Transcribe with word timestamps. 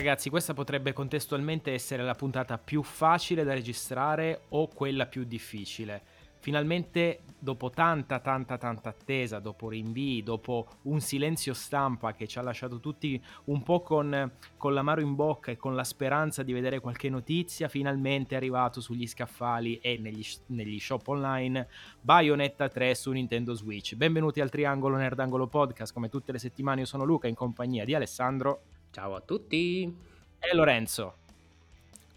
ragazzi, 0.00 0.30
questa 0.30 0.54
potrebbe 0.54 0.94
contestualmente 0.94 1.72
essere 1.74 2.02
la 2.02 2.14
puntata 2.14 2.56
più 2.56 2.82
facile 2.82 3.44
da 3.44 3.52
registrare 3.52 4.44
o 4.48 4.66
quella 4.68 5.04
più 5.04 5.24
difficile. 5.24 6.02
Finalmente, 6.38 7.20
dopo 7.38 7.68
tanta, 7.68 8.18
tanta, 8.18 8.56
tanta 8.56 8.88
attesa, 8.88 9.40
dopo 9.40 9.68
rinvii, 9.68 10.22
dopo 10.22 10.68
un 10.84 11.02
silenzio 11.02 11.52
stampa 11.52 12.14
che 12.14 12.26
ci 12.26 12.38
ha 12.38 12.42
lasciato 12.42 12.80
tutti 12.80 13.22
un 13.44 13.62
po' 13.62 13.82
con, 13.82 14.32
con 14.56 14.72
l'amaro 14.72 15.02
in 15.02 15.14
bocca 15.14 15.50
e 15.50 15.58
con 15.58 15.74
la 15.74 15.84
speranza 15.84 16.42
di 16.42 16.54
vedere 16.54 16.80
qualche 16.80 17.10
notizia, 17.10 17.68
finalmente 17.68 18.32
è 18.32 18.38
arrivato 18.38 18.80
sugli 18.80 19.06
scaffali 19.06 19.80
e 19.80 19.98
negli, 19.98 20.24
negli 20.46 20.80
shop 20.80 21.08
online 21.08 21.68
Bayonetta 22.00 22.70
3 22.70 22.94
su 22.94 23.10
Nintendo 23.10 23.52
Switch. 23.52 23.94
Benvenuti 23.96 24.40
al 24.40 24.48
Triangolo 24.48 24.96
Nerdangolo 24.96 25.46
Podcast, 25.46 25.92
come 25.92 26.08
tutte 26.08 26.32
le 26.32 26.38
settimane 26.38 26.80
io 26.80 26.86
sono 26.86 27.04
Luca 27.04 27.28
in 27.28 27.34
compagnia 27.34 27.84
di 27.84 27.94
Alessandro. 27.94 28.62
Ciao 28.90 29.14
a 29.14 29.20
tutti. 29.20 29.96
E 30.38 30.54
Lorenzo. 30.54 31.14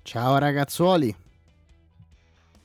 Ciao 0.01 0.37
ragazzuoli. 0.37 1.15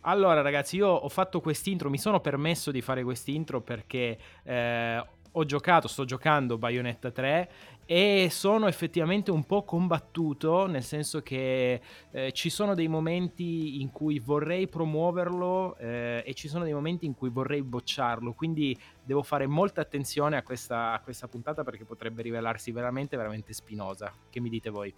Allora 0.02 0.40
ragazzi, 0.40 0.76
io 0.76 0.88
ho 0.88 1.08
fatto 1.08 1.40
quest'intro, 1.40 1.90
mi 1.90 1.98
sono 1.98 2.20
permesso 2.20 2.70
di 2.70 2.80
fare 2.80 3.02
quest'intro 3.02 3.60
perché 3.60 4.18
eh, 4.44 5.04
ho 5.30 5.44
giocato, 5.44 5.88
sto 5.88 6.04
giocando 6.06 6.56
Bayonetta 6.56 7.10
3 7.10 7.50
e 7.90 8.28
sono 8.30 8.66
effettivamente 8.66 9.30
un 9.30 9.44
po' 9.44 9.64
combattuto, 9.64 10.66
nel 10.66 10.82
senso 10.82 11.22
che 11.22 11.80
eh, 12.10 12.32
ci 12.32 12.50
sono 12.50 12.74
dei 12.74 12.86
momenti 12.86 13.80
in 13.80 13.90
cui 13.90 14.18
vorrei 14.18 14.68
promuoverlo 14.68 15.74
eh, 15.78 16.22
e 16.22 16.34
ci 16.34 16.48
sono 16.48 16.64
dei 16.64 16.74
momenti 16.74 17.06
in 17.06 17.14
cui 17.14 17.30
vorrei 17.30 17.62
bocciarlo, 17.62 18.34
quindi 18.34 18.78
devo 19.02 19.22
fare 19.22 19.46
molta 19.46 19.80
attenzione 19.80 20.36
a 20.36 20.42
questa, 20.42 20.92
a 20.92 21.00
questa 21.00 21.28
puntata 21.28 21.64
perché 21.64 21.86
potrebbe 21.86 22.20
rivelarsi 22.20 22.72
veramente, 22.72 23.16
veramente 23.16 23.54
spinosa. 23.54 24.12
Che 24.28 24.38
mi 24.38 24.50
dite 24.50 24.68
voi? 24.68 24.92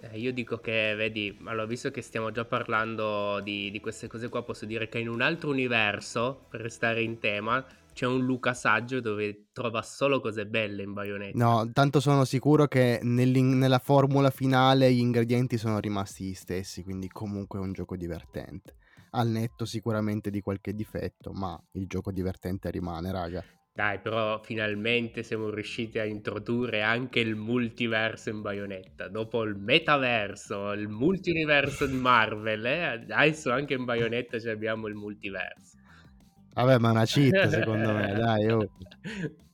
Eh, 0.00 0.18
io 0.18 0.32
dico 0.32 0.58
che, 0.58 0.96
vedi, 0.96 1.38
allora, 1.44 1.64
visto 1.64 1.92
che 1.92 2.02
stiamo 2.02 2.32
già 2.32 2.44
parlando 2.44 3.38
di, 3.38 3.70
di, 3.70 3.78
queste 3.78 4.08
cose 4.08 4.28
qua, 4.28 4.42
posso 4.42 4.66
dire 4.66 4.88
che 4.88 4.98
in 4.98 5.08
un 5.08 5.20
altro 5.20 5.50
universo, 5.50 6.46
per 6.48 6.60
restare 6.60 7.02
in 7.02 7.20
tema, 7.20 7.64
c'è 7.96 8.04
un 8.04 8.26
Luca 8.26 8.52
saggio 8.52 9.00
dove 9.00 9.46
trova 9.54 9.80
solo 9.80 10.20
cose 10.20 10.44
belle 10.44 10.82
in 10.82 10.92
Bayonetta. 10.92 11.38
No, 11.38 11.70
tanto 11.72 11.98
sono 11.98 12.26
sicuro 12.26 12.66
che 12.66 13.00
nella 13.02 13.78
formula 13.78 14.28
finale 14.28 14.92
gli 14.92 14.98
ingredienti 14.98 15.56
sono 15.56 15.80
rimasti 15.80 16.24
gli 16.24 16.34
stessi, 16.34 16.82
quindi 16.82 17.08
comunque 17.08 17.58
è 17.58 17.62
un 17.62 17.72
gioco 17.72 17.96
divertente. 17.96 18.76
Al 19.12 19.28
netto 19.28 19.64
sicuramente 19.64 20.28
di 20.28 20.42
qualche 20.42 20.74
difetto, 20.74 21.32
ma 21.32 21.58
il 21.72 21.86
gioco 21.86 22.12
divertente 22.12 22.70
rimane, 22.70 23.10
raga. 23.10 23.42
Dai, 23.72 23.98
però 23.98 24.42
finalmente 24.42 25.22
siamo 25.22 25.48
riusciti 25.48 25.98
a 25.98 26.04
introdurre 26.04 26.82
anche 26.82 27.20
il 27.20 27.34
multiverso 27.34 28.28
in 28.28 28.42
Bayonetta. 28.42 29.08
Dopo 29.08 29.42
il 29.42 29.56
metaverso, 29.56 30.72
il 30.72 30.88
multiverso 30.88 31.86
di 31.86 31.96
Marvel, 31.96 32.66
eh? 32.66 32.84
adesso 33.08 33.50
anche 33.50 33.72
in 33.72 33.86
Bayonetta 33.86 34.36
abbiamo 34.50 34.86
il 34.86 34.94
multiverso. 34.94 35.78
Vabbè, 36.56 36.78
ma 36.78 36.88
è 36.88 36.90
una 36.92 37.04
cheat 37.04 37.48
secondo 37.48 37.92
me, 37.92 38.14
dai. 38.14 38.50
Oh. 38.50 38.66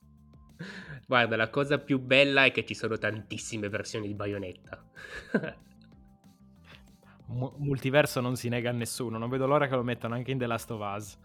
Guarda, 1.04 1.34
la 1.34 1.50
cosa 1.50 1.78
più 1.78 1.98
bella 1.98 2.44
è 2.44 2.52
che 2.52 2.64
ci 2.64 2.74
sono 2.74 2.96
tantissime 2.96 3.68
versioni 3.68 4.06
di 4.06 4.14
Bayonetta. 4.14 4.84
multiverso 7.58 8.20
non 8.20 8.36
si 8.36 8.48
nega 8.48 8.70
a 8.70 8.72
nessuno, 8.72 9.18
non 9.18 9.28
vedo 9.28 9.46
l'ora 9.46 9.66
che 9.66 9.74
lo 9.74 9.82
mettano 9.82 10.14
anche 10.14 10.30
in 10.30 10.38
The 10.38 10.46
Last 10.46 10.70
of 10.70 10.80
Us. 10.80 11.18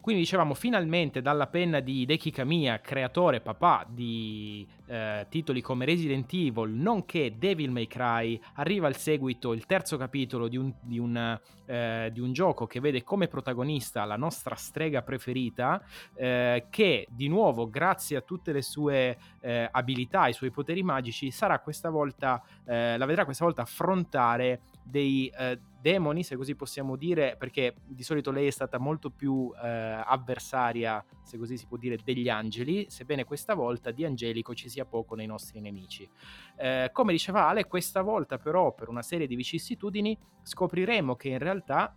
Quindi 0.00 0.22
dicevamo 0.22 0.54
finalmente 0.54 1.20
dalla 1.20 1.46
penna 1.46 1.80
di 1.80 2.06
Deki 2.06 2.30
Kamiya, 2.30 2.80
creatore 2.80 3.40
papà 3.40 3.84
di 3.86 4.66
eh, 4.86 5.26
titoli 5.28 5.60
come 5.60 5.84
Resident 5.84 6.32
Evil, 6.32 6.70
nonché 6.70 7.34
Devil 7.36 7.70
May 7.70 7.86
Cry, 7.86 8.40
arriva 8.54 8.88
il 8.88 8.96
seguito, 8.96 9.52
il 9.52 9.66
terzo 9.66 9.98
capitolo 9.98 10.48
di 10.48 10.56
un, 10.56 10.72
di 10.80 10.98
un, 10.98 11.38
eh, 11.66 12.08
di 12.12 12.20
un 12.20 12.32
gioco 12.32 12.66
che 12.66 12.80
vede 12.80 13.04
come 13.04 13.28
protagonista 13.28 14.06
la 14.06 14.16
nostra 14.16 14.54
strega 14.54 15.02
preferita, 15.02 15.82
eh, 16.14 16.64
che 16.70 17.06
di 17.10 17.28
nuovo, 17.28 17.68
grazie 17.68 18.16
a 18.16 18.22
tutte 18.22 18.52
le 18.52 18.62
sue 18.62 19.18
eh, 19.40 19.68
abilità, 19.70 20.28
i 20.28 20.32
suoi 20.32 20.50
poteri 20.50 20.82
magici, 20.82 21.30
sarà 21.30 21.58
questa 21.58 21.90
volta, 21.90 22.42
eh, 22.64 22.96
la 22.96 23.04
vedrà 23.04 23.26
questa 23.26 23.44
volta 23.44 23.62
affrontare 23.62 24.60
dei 24.82 25.28
eh, 25.28 25.60
demoni, 25.80 26.22
se 26.22 26.36
così 26.36 26.54
possiamo 26.54 26.96
dire, 26.96 27.36
perché 27.38 27.76
di 27.86 28.02
solito 28.02 28.30
lei 28.30 28.46
è 28.46 28.50
stata 28.50 28.78
molto 28.78 29.10
più 29.10 29.52
eh, 29.62 29.68
avversaria, 30.04 31.04
se 31.22 31.38
così 31.38 31.56
si 31.56 31.66
può 31.66 31.76
dire, 31.76 31.98
degli 32.02 32.28
angeli, 32.28 32.86
sebbene 32.88 33.24
questa 33.24 33.54
volta 33.54 33.90
di 33.90 34.04
angelico 34.04 34.54
ci 34.54 34.68
sia 34.68 34.84
poco 34.84 35.14
nei 35.14 35.26
nostri 35.26 35.60
nemici. 35.60 36.08
Eh, 36.56 36.90
come 36.92 37.12
diceva 37.12 37.48
Ale, 37.48 37.66
questa 37.66 38.02
volta 38.02 38.38
però, 38.38 38.74
per 38.74 38.88
una 38.88 39.02
serie 39.02 39.26
di 39.26 39.36
vicissitudini, 39.36 40.18
scopriremo 40.42 41.16
che 41.16 41.28
in 41.28 41.38
realtà 41.38 41.94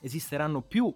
esisteranno 0.00 0.62
più 0.62 0.94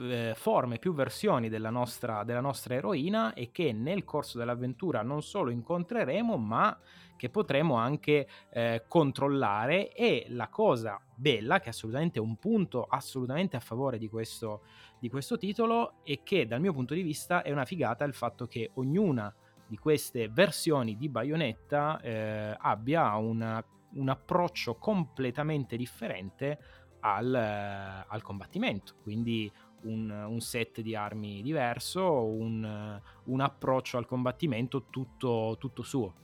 eh, 0.00 0.32
forme, 0.36 0.78
più 0.78 0.94
versioni 0.94 1.48
della 1.48 1.70
nostra, 1.70 2.24
della 2.24 2.40
nostra 2.40 2.74
eroina 2.74 3.34
e 3.34 3.50
che 3.50 3.72
nel 3.72 4.04
corso 4.04 4.38
dell'avventura 4.38 5.02
non 5.02 5.22
solo 5.22 5.50
incontreremo, 5.50 6.36
ma 6.36 6.78
che 7.16 7.30
potremo 7.30 7.76
anche 7.76 8.26
eh, 8.50 8.84
controllare 8.88 9.92
e 9.92 10.26
la 10.30 10.48
cosa 10.48 11.00
bella, 11.14 11.60
che 11.60 11.66
è 11.66 11.68
assolutamente 11.68 12.18
un 12.18 12.36
punto 12.36 12.84
assolutamente 12.84 13.56
a 13.56 13.60
favore 13.60 13.98
di 13.98 14.08
questo, 14.08 14.62
di 14.98 15.08
questo 15.08 15.38
titolo, 15.38 16.02
è 16.02 16.22
che 16.24 16.46
dal 16.46 16.60
mio 16.60 16.72
punto 16.72 16.94
di 16.94 17.02
vista 17.02 17.42
è 17.42 17.52
una 17.52 17.64
figata 17.64 18.04
il 18.04 18.14
fatto 18.14 18.46
che 18.46 18.72
ognuna 18.74 19.32
di 19.68 19.76
queste 19.78 20.28
versioni 20.28 20.96
di 20.96 21.08
Bayonetta 21.08 22.00
eh, 22.00 22.56
abbia 22.58 23.14
una, 23.14 23.64
un 23.94 24.08
approccio 24.08 24.74
completamente 24.74 25.76
differente 25.76 26.58
al, 27.02 27.34
al 27.34 28.22
combattimento. 28.22 28.96
Quindi 29.02 29.50
un, 29.82 30.10
un, 30.10 30.40
set 30.40 30.80
di 30.80 30.94
armi 30.94 31.42
diverso, 31.42 32.24
un, 32.24 33.00
un 33.24 33.40
approccio 33.40 33.98
al 33.98 34.06
combattimento 34.06 34.84
tutto, 34.90 35.56
tutto 35.58 35.82
suo. 35.82 36.14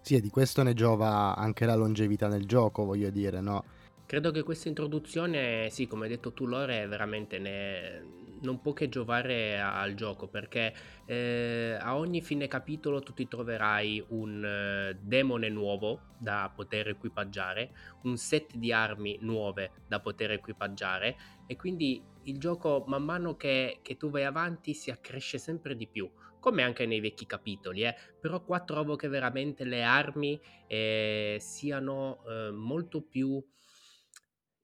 Sì, 0.00 0.16
e 0.16 0.20
di 0.20 0.28
questo 0.28 0.62
ne 0.62 0.74
giova 0.74 1.34
anche 1.34 1.64
la 1.64 1.74
longevità 1.74 2.28
nel 2.28 2.46
gioco, 2.46 2.84
voglio 2.84 3.10
dire, 3.10 3.40
no? 3.40 3.64
Credo 4.06 4.30
che 4.32 4.42
questa 4.42 4.68
introduzione, 4.68 5.70
sì, 5.70 5.86
come 5.86 6.04
hai 6.04 6.10
detto 6.10 6.34
tu 6.34 6.44
Lore, 6.44 6.86
veramente 6.86 7.38
ne... 7.38 8.04
non 8.42 8.60
può 8.60 8.74
che 8.74 8.90
giovare 8.90 9.58
al 9.58 9.94
gioco 9.94 10.28
perché 10.28 10.74
eh, 11.06 11.78
a 11.80 11.96
ogni 11.96 12.20
fine 12.20 12.46
capitolo 12.46 13.00
tu 13.00 13.14
ti 13.14 13.26
troverai 13.26 14.04
un 14.08 14.44
eh, 14.44 14.98
demone 15.00 15.48
nuovo 15.48 16.00
da 16.18 16.52
poter 16.54 16.88
equipaggiare, 16.88 17.70
un 18.02 18.18
set 18.18 18.54
di 18.56 18.72
armi 18.72 19.16
nuove 19.22 19.70
da 19.88 20.00
poter 20.00 20.32
equipaggiare 20.32 21.16
e 21.46 21.56
quindi 21.56 22.02
il 22.24 22.38
gioco 22.38 22.84
man 22.86 23.04
mano 23.04 23.36
che, 23.36 23.78
che 23.80 23.96
tu 23.96 24.10
vai 24.10 24.24
avanti 24.24 24.74
si 24.74 24.90
accresce 24.90 25.38
sempre 25.38 25.76
di 25.76 25.86
più 25.86 26.10
come 26.38 26.62
anche 26.62 26.84
nei 26.84 27.00
vecchi 27.00 27.24
capitoli, 27.24 27.84
eh. 27.84 27.96
però 28.20 28.44
qua 28.44 28.60
trovo 28.60 28.96
che 28.96 29.08
veramente 29.08 29.64
le 29.64 29.82
armi 29.82 30.38
eh, 30.66 31.38
siano 31.40 32.22
eh, 32.28 32.50
molto 32.50 33.00
più 33.00 33.42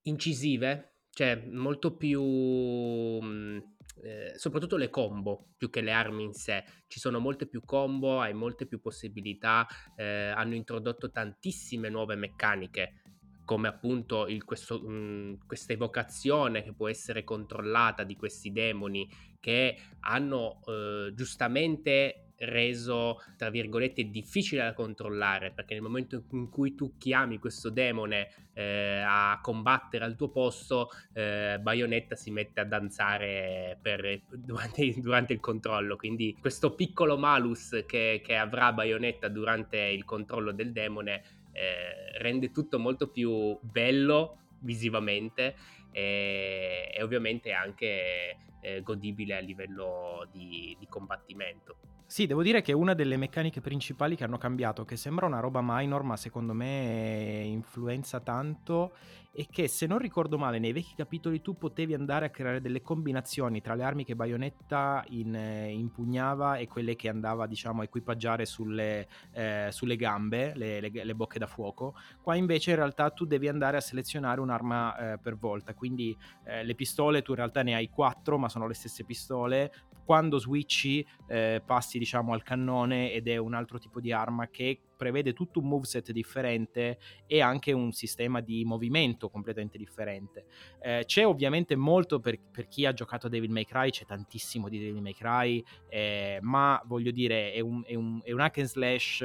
incisive, 0.02 0.96
cioè 1.10 1.36
molto 1.50 1.96
più... 1.96 2.22
Mm, 2.22 3.58
eh, 4.02 4.32
soprattutto 4.36 4.76
le 4.76 4.88
combo 4.88 5.48
più 5.58 5.68
che 5.68 5.82
le 5.82 5.92
armi 5.92 6.24
in 6.24 6.32
sé. 6.32 6.64
Ci 6.86 6.98
sono 6.98 7.18
molte 7.18 7.46
più 7.46 7.60
combo, 7.64 8.20
hai 8.20 8.32
molte 8.32 8.66
più 8.66 8.80
possibilità, 8.80 9.66
eh, 9.96 10.28
hanno 10.34 10.54
introdotto 10.54 11.10
tantissime 11.10 11.88
nuove 11.90 12.14
meccaniche 12.16 13.02
come 13.50 13.66
appunto 13.66 14.28
il, 14.28 14.44
questo, 14.44 14.80
mh, 14.80 15.44
questa 15.44 15.72
evocazione 15.72 16.62
che 16.62 16.72
può 16.72 16.88
essere 16.88 17.24
controllata 17.24 18.04
di 18.04 18.14
questi 18.14 18.52
demoni 18.52 19.10
che 19.40 19.76
hanno 20.02 20.60
eh, 20.66 21.12
giustamente 21.16 22.29
reso, 22.40 23.22
tra 23.36 23.50
virgolette, 23.50 24.10
difficile 24.10 24.62
da 24.62 24.72
controllare, 24.72 25.50
perché 25.50 25.74
nel 25.74 25.82
momento 25.82 26.24
in 26.32 26.48
cui 26.48 26.74
tu 26.74 26.96
chiami 26.96 27.38
questo 27.38 27.70
demone 27.70 28.28
eh, 28.54 29.02
a 29.04 29.38
combattere 29.42 30.04
al 30.04 30.16
tuo 30.16 30.30
posto, 30.30 30.90
eh, 31.12 31.58
Bayonetta 31.60 32.14
si 32.14 32.30
mette 32.30 32.60
a 32.60 32.64
danzare 32.64 33.78
per, 33.80 34.22
durante, 34.32 34.94
durante, 35.00 35.32
il 35.32 35.40
controllo. 35.40 35.96
Quindi 35.96 36.36
questo 36.40 36.74
piccolo 36.74 37.18
malus 37.18 37.84
che, 37.86 38.20
che 38.24 38.36
avrà 38.36 38.72
Bayonetta 38.72 39.28
durante 39.28 39.78
il 39.78 40.04
controllo 40.04 40.52
del 40.52 40.72
demone 40.72 41.22
eh, 41.52 42.18
rende 42.18 42.50
tutto 42.50 42.78
molto 42.78 43.08
più 43.08 43.58
bello 43.60 44.38
visivamente 44.60 45.56
e, 45.90 46.90
e 46.94 47.02
ovviamente 47.02 47.52
anche 47.52 48.36
eh, 48.60 48.82
godibile 48.82 49.36
a 49.36 49.40
livello 49.40 50.28
di, 50.30 50.76
di 50.78 50.86
combattimento. 50.86 51.99
Sì, 52.10 52.26
devo 52.26 52.42
dire 52.42 52.60
che 52.60 52.72
una 52.72 52.92
delle 52.92 53.16
meccaniche 53.16 53.60
principali 53.60 54.16
che 54.16 54.24
hanno 54.24 54.36
cambiato, 54.36 54.84
che 54.84 54.96
sembra 54.96 55.26
una 55.26 55.38
roba 55.38 55.60
minor, 55.62 56.02
ma 56.02 56.16
secondo 56.16 56.52
me 56.52 57.44
influenza 57.46 58.18
tanto, 58.18 58.94
è 59.32 59.46
che 59.48 59.68
se 59.68 59.86
non 59.86 59.98
ricordo 59.98 60.36
male, 60.36 60.58
nei 60.58 60.72
vecchi 60.72 60.94
capitoli 60.96 61.40
tu 61.40 61.56
potevi 61.56 61.94
andare 61.94 62.26
a 62.26 62.30
creare 62.30 62.60
delle 62.60 62.82
combinazioni 62.82 63.60
tra 63.60 63.76
le 63.76 63.84
armi 63.84 64.04
che 64.04 64.16
Bayonetta 64.16 65.04
in, 65.10 65.36
eh, 65.36 65.70
impugnava 65.70 66.56
e 66.56 66.66
quelle 66.66 66.96
che 66.96 67.08
andava, 67.08 67.46
diciamo, 67.46 67.82
a 67.82 67.84
equipaggiare 67.84 68.44
sulle, 68.44 69.06
eh, 69.30 69.68
sulle 69.70 69.94
gambe, 69.94 70.52
le, 70.56 70.80
le, 70.80 70.90
le, 70.90 71.14
bocche 71.14 71.38
da 71.38 71.46
fuoco. 71.46 71.94
Qua 72.20 72.34
invece 72.34 72.70
in 72.70 72.76
realtà 72.76 73.10
tu 73.10 73.24
devi 73.24 73.46
andare 73.46 73.76
a 73.76 73.80
selezionare 73.80 74.40
un'arma 74.40 75.12
eh, 75.12 75.18
per 75.18 75.36
volta, 75.36 75.74
quindi 75.74 76.16
eh, 76.44 76.64
le 76.64 76.74
pistole 76.74 77.22
tu 77.22 77.30
in 77.30 77.36
realtà 77.36 77.62
ne 77.62 77.76
hai 77.76 77.88
quattro, 77.88 78.36
ma 78.36 78.48
sono 78.48 78.66
le 78.66 78.74
stesse 78.74 79.04
pistole, 79.04 79.72
quando 80.10 80.38
switchi 80.38 81.06
eh, 81.28 81.62
passi 81.64 81.96
diciamo 81.96 82.32
al 82.32 82.42
cannone 82.42 83.12
ed 83.12 83.28
è 83.28 83.36
un 83.36 83.54
altro 83.54 83.78
tipo 83.78 84.00
di 84.00 84.10
arma 84.10 84.48
che 84.48 84.80
prevede 84.96 85.32
tutto 85.32 85.60
un 85.60 85.68
moveset 85.68 86.10
differente 86.10 86.98
e 87.28 87.40
anche 87.40 87.70
un 87.70 87.92
sistema 87.92 88.40
di 88.40 88.64
movimento 88.64 89.30
completamente 89.30 89.78
differente. 89.78 90.46
Eh, 90.82 91.04
c'è 91.06 91.24
ovviamente 91.24 91.76
molto 91.76 92.18
per, 92.18 92.40
per, 92.50 92.66
chi 92.66 92.86
ha 92.86 92.92
giocato 92.92 93.28
a 93.28 93.30
Devil 93.30 93.52
May 93.52 93.64
Cry, 93.64 93.90
c'è 93.90 94.04
tantissimo 94.04 94.68
di 94.68 94.80
Devil 94.80 95.00
May 95.00 95.14
Cry, 95.14 95.64
eh, 95.88 96.40
ma 96.42 96.82
voglio 96.86 97.12
dire 97.12 97.52
è 97.52 97.60
un, 97.60 97.84
è 97.86 97.94
un, 97.94 98.20
è 98.24 98.32
un 98.32 98.40
hack 98.40 98.58
and 98.58 98.66
slash 98.66 99.24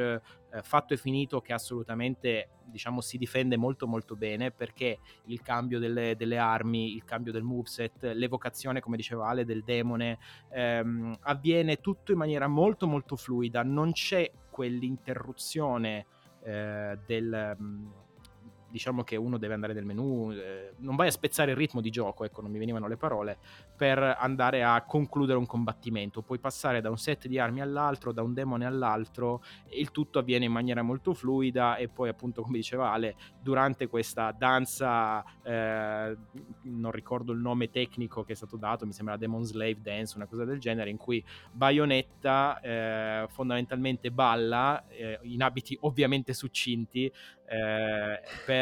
eh, 0.56 0.62
fatto 0.62 0.94
e 0.94 0.98
finito 0.98 1.42
che 1.42 1.54
assolutamente 1.54 2.50
diciamo 2.63 3.02
si 3.02 3.18
difende 3.18 3.57
molto 3.57 3.88
molto 3.88 4.16
bene 4.16 4.52
perché 4.52 5.00
il 5.25 5.42
cambio 5.42 5.80
delle, 5.80 6.16
delle 6.16 6.38
armi, 6.38 6.96
il 6.96 7.04
cambio 7.04 7.31
del 7.31 7.44
moveset, 7.44 8.12
l'evocazione 8.13 8.80
come 8.80 8.96
diceva 8.96 9.28
Ale 9.28 9.46
del 9.46 9.63
demone 9.63 10.18
ehm, 10.50 11.18
avviene 11.22 11.81
tutto 11.81 12.12
in 12.12 12.18
maniera 12.18 12.48
molto 12.48 12.88
molto 12.88 13.16
fluida, 13.16 13.63
non 13.63 13.92
c'è 13.92 14.31
quell'interruzione 14.50 16.06
eh, 16.44 16.98
del... 17.06 17.58
Mm, 17.62 17.88
diciamo 18.69 19.03
che 19.03 19.15
uno 19.15 19.38
deve 19.38 19.53
andare 19.53 19.73
nel 19.73 19.85
menu, 19.85 20.31
eh, 20.31 20.73
non 20.77 20.95
vai 20.95 21.07
a 21.07 21.12
spezzare 21.12 21.51
il 21.51 21.57
ritmo 21.57 21.81
di 21.81 21.89
gioco, 21.89 22.25
ecco, 22.25 22.41
non 22.41 22.51
mi 22.51 22.59
venivano 22.59 22.88
le 22.88 22.97
parole, 22.97 23.38
per 23.75 24.00
andare 24.19 24.63
a 24.63 24.81
concludere 24.83 25.38
un 25.38 25.45
combattimento. 25.45 26.21
Puoi 26.21 26.39
passare 26.39 26.81
da 26.81 26.89
un 26.89 26.97
set 26.97 27.27
di 27.27 27.39
armi 27.39 27.62
all'altro, 27.62 28.12
da 28.12 28.21
un 28.21 28.33
demone 28.33 28.65
all'altro, 28.65 29.44
e 29.67 29.79
il 29.79 29.91
tutto 29.91 30.19
avviene 30.19 30.45
in 30.45 30.51
maniera 30.51 30.81
molto 30.81 31.13
fluida 31.13 31.77
e 31.77 31.88
poi 31.88 32.09
appunto, 32.09 32.41
come 32.41 32.57
diceva 32.57 32.91
Ale, 32.91 33.15
durante 33.41 33.88
questa 33.88 34.31
danza, 34.31 35.23
eh, 35.44 36.17
non 36.63 36.91
ricordo 36.91 37.31
il 37.31 37.39
nome 37.39 37.69
tecnico 37.69 38.23
che 38.23 38.33
è 38.33 38.35
stato 38.35 38.57
dato, 38.57 38.85
mi 38.85 38.94
sembra 38.94 39.17
Demon 39.17 39.44
Slave 39.44 39.81
Dance, 39.81 40.15
una 40.17 40.25
cosa 40.25 40.45
del 40.45 40.59
genere, 40.59 40.89
in 40.89 40.97
cui 40.97 41.23
Bayonetta 41.51 42.59
eh, 42.59 43.25
fondamentalmente 43.29 44.12
balla 44.12 44.85
eh, 44.88 45.19
in 45.23 45.41
abiti 45.41 45.77
ovviamente 45.81 46.33
succinti, 46.33 47.12
eh, 47.47 48.21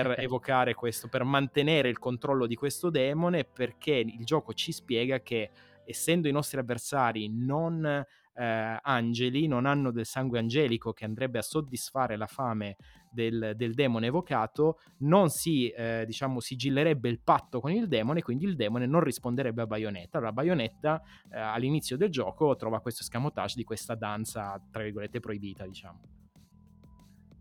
per 0.09 0.19
evocare 0.19 0.73
questo, 0.73 1.07
per 1.07 1.23
mantenere 1.23 1.89
il 1.89 1.99
controllo 1.99 2.47
di 2.47 2.55
questo 2.55 2.89
demone, 2.89 3.43
perché 3.45 3.93
il 3.93 4.23
gioco 4.23 4.53
ci 4.53 4.71
spiega 4.71 5.21
che 5.21 5.49
essendo 5.85 6.27
i 6.27 6.31
nostri 6.31 6.59
avversari 6.59 7.29
non 7.29 8.05
eh, 8.35 8.79
angeli, 8.81 9.47
non 9.47 9.65
hanno 9.65 9.91
del 9.91 10.05
sangue 10.05 10.39
angelico 10.39 10.93
che 10.93 11.05
andrebbe 11.05 11.39
a 11.39 11.41
soddisfare 11.41 12.15
la 12.15 12.25
fame 12.25 12.77
del, 13.11 13.53
del 13.55 13.73
demone 13.73 14.07
evocato, 14.07 14.79
non 14.99 15.29
si 15.29 15.69
eh, 15.69 16.03
diciamo 16.05 16.39
sigillerebbe 16.39 17.09
il 17.09 17.19
patto 17.19 17.59
con 17.59 17.71
il 17.71 17.87
demone, 17.87 18.21
quindi 18.21 18.45
il 18.45 18.55
demone 18.55 18.87
non 18.87 19.01
risponderebbe 19.01 19.61
a 19.61 19.67
Bayonetta. 19.67 20.17
Allora 20.17 20.33
Bayonetta 20.33 21.01
eh, 21.31 21.39
all'inizio 21.39 21.97
del 21.97 22.09
gioco 22.09 22.55
trova 22.55 22.81
questo 22.81 23.03
escamotage 23.03 23.55
di 23.55 23.63
questa 23.63 23.95
danza, 23.95 24.59
tra 24.71 24.83
virgolette, 24.83 25.19
proibita, 25.19 25.65
diciamo. 25.65 26.22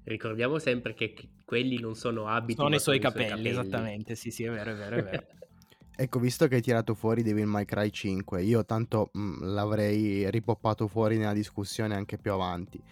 Ricordiamo 0.04 0.58
sempre 0.58 0.94
che 0.94 1.14
quelli 1.44 1.78
non 1.78 1.94
sono 1.94 2.26
abiti. 2.26 2.58
Sono 2.58 2.74
i 2.74 2.80
suoi 2.80 2.98
capelli, 2.98 3.28
capelli, 3.28 3.48
esattamente. 3.48 4.14
Sì, 4.16 4.30
sì, 4.30 4.44
è 4.44 4.50
vero, 4.50 4.72
è 4.72 4.74
vero, 4.74 4.96
è 4.96 5.02
vero. 5.02 5.26
ecco, 5.94 6.18
visto 6.18 6.48
che 6.48 6.56
hai 6.56 6.62
tirato 6.62 6.94
fuori 6.94 7.22
Devil 7.22 7.46
May 7.46 7.64
Cry 7.64 7.90
5, 7.90 8.42
io 8.42 8.64
tanto 8.64 9.10
mh, 9.12 9.20
mm, 9.20 9.42
l'avrei 9.42 10.30
ripoppato 10.30 10.88
fuori 10.88 11.18
nella 11.18 11.32
discussione 11.32 11.94
anche 11.94 12.18
più 12.18 12.32
avanti. 12.32 12.82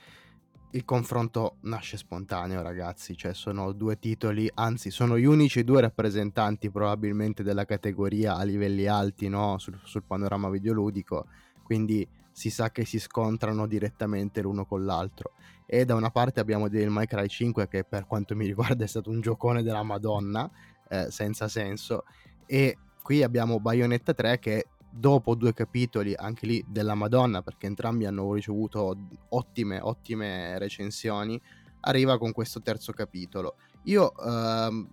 Il 0.72 0.84
confronto 0.84 1.56
nasce 1.62 1.96
spontaneo, 1.96 2.62
ragazzi. 2.62 3.16
Cioè, 3.16 3.34
sono 3.34 3.72
due 3.72 3.98
titoli, 3.98 4.48
anzi, 4.54 4.92
sono 4.92 5.18
gli 5.18 5.24
unici 5.24 5.64
due 5.64 5.80
rappresentanti 5.80 6.70
probabilmente 6.70 7.42
della 7.42 7.64
categoria 7.64 8.36
a 8.36 8.44
livelli 8.44 8.86
alti, 8.86 9.28
no? 9.28 9.58
Sul, 9.58 9.80
sul 9.82 10.04
panorama 10.04 10.48
videoludico. 10.48 11.26
Quindi 11.64 12.06
si 12.40 12.48
sa 12.48 12.70
che 12.70 12.86
si 12.86 12.98
scontrano 12.98 13.66
direttamente 13.66 14.40
l'uno 14.40 14.64
con 14.64 14.86
l'altro. 14.86 15.32
E 15.66 15.84
da 15.84 15.94
una 15.94 16.10
parte 16.10 16.40
abbiamo 16.40 16.70
Devil 16.70 16.88
May 16.88 17.04
Cry 17.04 17.28
5 17.28 17.68
che 17.68 17.84
per 17.84 18.06
quanto 18.06 18.34
mi 18.34 18.46
riguarda 18.46 18.82
è 18.82 18.86
stato 18.86 19.10
un 19.10 19.20
giocone 19.20 19.62
della 19.62 19.82
Madonna 19.82 20.50
eh, 20.88 21.10
senza 21.10 21.48
senso. 21.48 22.04
E 22.46 22.78
qui 23.02 23.22
abbiamo 23.22 23.60
Bayonetta 23.60 24.14
3 24.14 24.38
che 24.38 24.68
dopo 24.90 25.34
due 25.34 25.52
capitoli 25.52 26.14
anche 26.14 26.46
lì 26.46 26.64
della 26.66 26.94
Madonna 26.94 27.42
perché 27.42 27.66
entrambi 27.66 28.06
hanno 28.06 28.32
ricevuto 28.32 28.96
ottime 29.28 29.78
ottime 29.78 30.58
recensioni 30.58 31.38
arriva 31.80 32.16
con 32.16 32.32
questo 32.32 32.62
terzo 32.62 32.92
capitolo. 32.92 33.56
Io 33.82 34.16
ehm, 34.16 34.88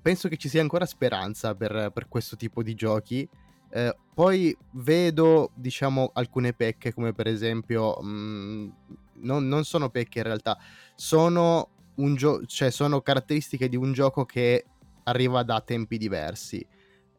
penso 0.00 0.28
che 0.28 0.38
ci 0.38 0.48
sia 0.48 0.62
ancora 0.62 0.86
speranza 0.86 1.54
per, 1.54 1.90
per 1.92 2.08
questo 2.08 2.34
tipo 2.36 2.62
di 2.62 2.74
giochi 2.74 3.28
eh, 3.70 3.96
poi 4.14 4.56
vedo, 4.72 5.50
diciamo, 5.54 6.10
alcune 6.14 6.52
pecche, 6.52 6.92
come 6.92 7.12
per 7.12 7.26
esempio, 7.26 8.00
mh, 8.00 8.08
mm, 8.08 8.68
non, 9.20 9.46
non, 9.46 9.64
sono 9.64 9.90
pecche 9.90 10.18
in 10.18 10.24
realtà, 10.24 10.58
sono, 10.94 11.68
gio- 12.14 12.44
cioè, 12.46 12.70
sono 12.70 13.00
caratteristiche 13.00 13.68
di 13.68 13.76
un 13.76 13.92
gioco 13.92 14.24
che 14.24 14.64
arriva 15.04 15.42
da 15.42 15.60
tempi 15.60 15.98
diversi. 15.98 16.66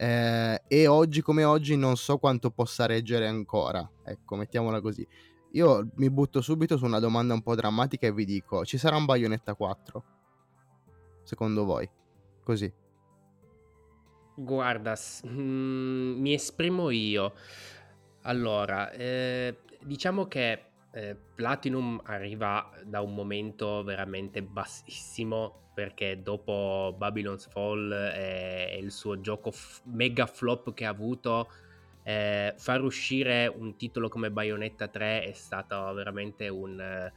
Eh, 0.01 0.61
e 0.67 0.87
oggi 0.87 1.21
come 1.21 1.43
oggi 1.43 1.75
non 1.75 1.97
so 1.97 2.17
quanto 2.17 2.51
possa 2.51 2.85
reggere 2.85 3.27
ancora. 3.27 3.87
Ecco, 4.03 4.35
mettiamola 4.35 4.81
così. 4.81 5.05
Io 5.53 5.89
mi 5.95 6.09
butto 6.09 6.41
subito 6.41 6.77
su 6.77 6.85
una 6.85 6.99
domanda 6.99 7.33
un 7.33 7.41
po' 7.41 7.55
drammatica 7.55 8.07
e 8.07 8.13
vi 8.13 8.25
dico: 8.25 8.65
ci 8.65 8.77
sarà 8.77 8.95
un 8.95 9.05
Bayonetta 9.05 9.55
4? 9.55 10.03
Secondo 11.23 11.65
voi? 11.65 11.89
Così. 12.43 12.71
Guarda, 14.41 14.95
s- 14.95 15.23
mm, 15.27 16.19
mi 16.21 16.33
esprimo 16.33 16.89
io. 16.91 17.33
Allora, 18.23 18.91
eh, 18.91 19.57
diciamo 19.81 20.27
che 20.27 20.63
eh, 20.91 21.15
Platinum 21.35 21.99
arriva 22.05 22.69
da 22.85 23.01
un 23.01 23.13
momento 23.13 23.83
veramente 23.83 24.41
bassissimo 24.41 25.67
perché 25.73 26.21
dopo 26.21 26.95
Babylon's 26.97 27.47
Fall 27.47 27.91
e 27.91 28.77
il 28.81 28.91
suo 28.91 29.19
gioco 29.21 29.51
f- 29.51 29.81
mega 29.85 30.25
flop 30.25 30.73
che 30.73 30.85
ha 30.85 30.89
avuto, 30.89 31.49
eh, 32.03 32.53
far 32.57 32.81
uscire 32.83 33.47
un 33.47 33.75
titolo 33.77 34.09
come 34.09 34.31
Bayonetta 34.31 34.87
3 34.87 35.23
è 35.23 35.33
stata 35.33 35.91
veramente 35.93 36.47
un, 36.49 37.11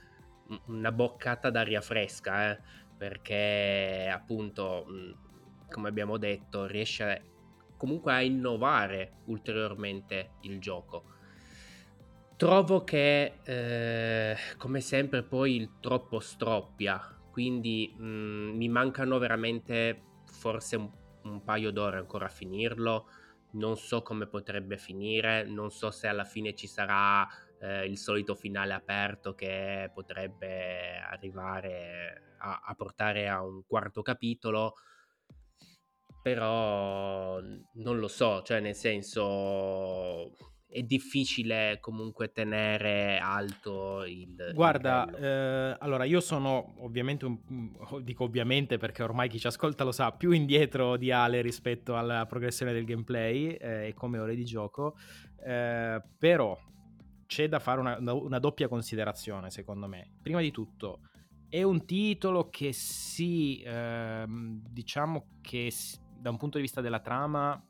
una 0.66 0.92
boccata 0.92 1.50
d'aria 1.50 1.80
fresca, 1.80 2.52
eh, 2.52 2.61
perché 2.96 4.08
appunto 4.12 4.85
mh, 4.87 5.31
come 5.72 5.88
abbiamo 5.88 6.18
detto, 6.18 6.66
riesce 6.66 7.30
comunque 7.76 8.12
a 8.12 8.22
innovare 8.22 9.22
ulteriormente 9.24 10.34
il 10.42 10.60
gioco. 10.60 11.04
Trovo 12.36 12.84
che, 12.84 13.38
eh, 13.42 14.36
come 14.56 14.80
sempre, 14.80 15.24
poi 15.24 15.56
il 15.56 15.78
troppo 15.80 16.20
stroppia, 16.20 17.00
quindi 17.30 17.92
mh, 17.96 18.04
mm, 18.04 18.56
mi 18.56 18.68
mancano 18.68 19.18
veramente 19.18 20.20
forse 20.24 20.76
un, 20.76 20.90
un 21.22 21.42
paio 21.42 21.72
d'ore 21.72 21.98
ancora 21.98 22.26
a 22.26 22.28
finirlo. 22.28 23.08
Non 23.54 23.76
so 23.76 24.02
come 24.02 24.26
potrebbe 24.26 24.78
finire, 24.78 25.44
non 25.44 25.70
so 25.70 25.90
se 25.90 26.06
alla 26.06 26.24
fine 26.24 26.54
ci 26.54 26.66
sarà 26.66 27.28
eh, 27.60 27.86
il 27.86 27.98
solito 27.98 28.34
finale 28.34 28.72
aperto 28.72 29.34
che 29.34 29.90
potrebbe 29.92 30.98
arrivare 30.98 32.36
a, 32.38 32.62
a 32.64 32.74
portare 32.74 33.28
a 33.28 33.42
un 33.42 33.64
quarto 33.66 34.02
capitolo 34.02 34.74
però 36.22 37.40
non 37.74 37.98
lo 37.98 38.08
so, 38.08 38.42
cioè 38.42 38.60
nel 38.60 38.74
senso 38.74 40.32
è 40.72 40.80
difficile 40.84 41.76
comunque 41.82 42.32
tenere 42.32 43.18
alto 43.18 44.04
il 44.06 44.52
guarda 44.54 45.06
il 45.06 45.22
eh, 45.22 45.76
allora 45.78 46.04
io 46.04 46.20
sono 46.20 46.76
ovviamente 46.78 47.26
un, 47.26 47.38
dico 48.00 48.24
ovviamente 48.24 48.78
perché 48.78 49.02
ormai 49.02 49.28
chi 49.28 49.38
ci 49.38 49.48
ascolta 49.48 49.84
lo 49.84 49.92
sa 49.92 50.12
più 50.12 50.30
indietro 50.30 50.96
di 50.96 51.10
Ale 51.10 51.42
rispetto 51.42 51.94
alla 51.94 52.24
progressione 52.24 52.72
del 52.72 52.86
gameplay 52.86 53.48
eh, 53.48 53.88
e 53.88 53.92
come 53.92 54.18
ore 54.18 54.34
di 54.34 54.46
gioco 54.46 54.96
eh, 55.44 56.02
però 56.18 56.56
c'è 57.32 57.48
da 57.48 57.58
fare 57.58 57.80
una, 57.80 57.96
una, 58.12 58.38
doppia 58.38 58.68
considerazione 58.68 59.50
secondo 59.50 59.86
me. 59.86 60.16
Prima 60.20 60.42
di 60.42 60.50
tutto 60.50 61.00
è 61.48 61.62
un 61.62 61.86
titolo 61.86 62.50
che 62.50 62.72
si 62.74 63.62
ehm, 63.64 64.62
diciamo 64.68 65.38
che 65.40 65.70
si, 65.70 65.98
da 66.22 66.30
un 66.30 66.36
punto 66.36 66.56
di 66.56 66.62
vista 66.62 66.80
della 66.80 67.00
trama 67.00 67.60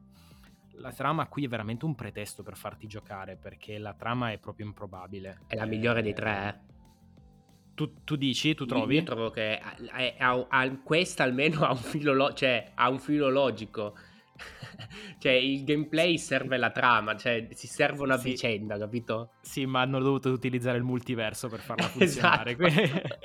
la 0.76 0.92
trama 0.92 1.26
qui 1.26 1.44
è 1.44 1.49
veramente 1.49 1.85
un 1.85 1.94
pretesto 1.94 2.42
per 2.42 2.56
farti 2.56 2.87
giocare 2.87 3.37
perché 3.37 3.78
la 3.78 3.94
trama 3.94 4.32
è 4.32 4.38
proprio 4.38 4.66
improbabile. 4.66 5.40
È 5.47 5.54
la 5.54 5.66
migliore 5.66 6.02
dei 6.02 6.14
tre, 6.14 6.49
eh? 6.49 6.71
Tu, 7.75 8.04
tu, 8.04 8.16
dici, 8.16 8.54
tu 8.54 8.66
trovi? 8.66 8.97
Io 8.97 9.02
trovo 9.02 9.30
che 9.30 9.61
questa 10.85 11.25
almeno 11.25 11.64
ha 11.64 11.71
un 11.71 11.78
filo, 11.78 12.12
lo- 12.12 12.32
cioè, 12.35 12.73
ha 12.75 12.88
un 12.90 12.99
filo 12.99 13.30
logico. 13.30 13.94
cioè, 15.18 15.32
il 15.32 15.64
gameplay 15.64 16.18
serve 16.18 16.59
la 16.59 16.71
trama, 16.71 17.16
cioè, 17.16 17.49
si 17.52 17.66
servono 17.66 18.14
a 18.14 18.18
sì. 18.18 18.30
vicenda, 18.30 18.76
capito? 18.76 19.32
Sì, 19.40 19.64
ma 19.66 19.80
hanno 19.80 20.00
dovuto 20.00 20.30
utilizzare 20.30 20.76
il 20.76 20.85
multiverso 20.85 21.49
per 21.49 21.61
farla 21.61 21.87
funzionare. 21.88 22.56
esatto. 22.59 23.16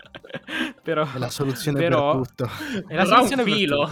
però, 0.83 1.11
è 1.11 1.17
la 1.17 1.29
soluzione 1.29 1.79
però, 1.79 2.19
per 2.19 2.27
tutto. 2.27 2.49
È 2.87 2.95
la 2.95 3.05
soluzione 3.05 3.41
un 3.41 3.49
filo. 3.49 3.91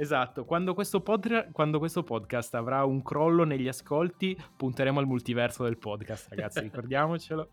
Esatto, 0.00 0.44
quando 0.44 0.74
questo, 0.74 1.00
pod- 1.00 1.50
quando 1.50 1.80
questo, 1.80 2.04
podcast 2.04 2.54
avrà 2.54 2.84
un 2.84 3.02
crollo 3.02 3.42
negli 3.42 3.66
ascolti, 3.66 4.40
punteremo 4.56 5.00
al 5.00 5.06
multiverso 5.06 5.64
del 5.64 5.76
podcast, 5.76 6.28
ragazzi, 6.28 6.60
ricordiamocelo. 6.62 7.48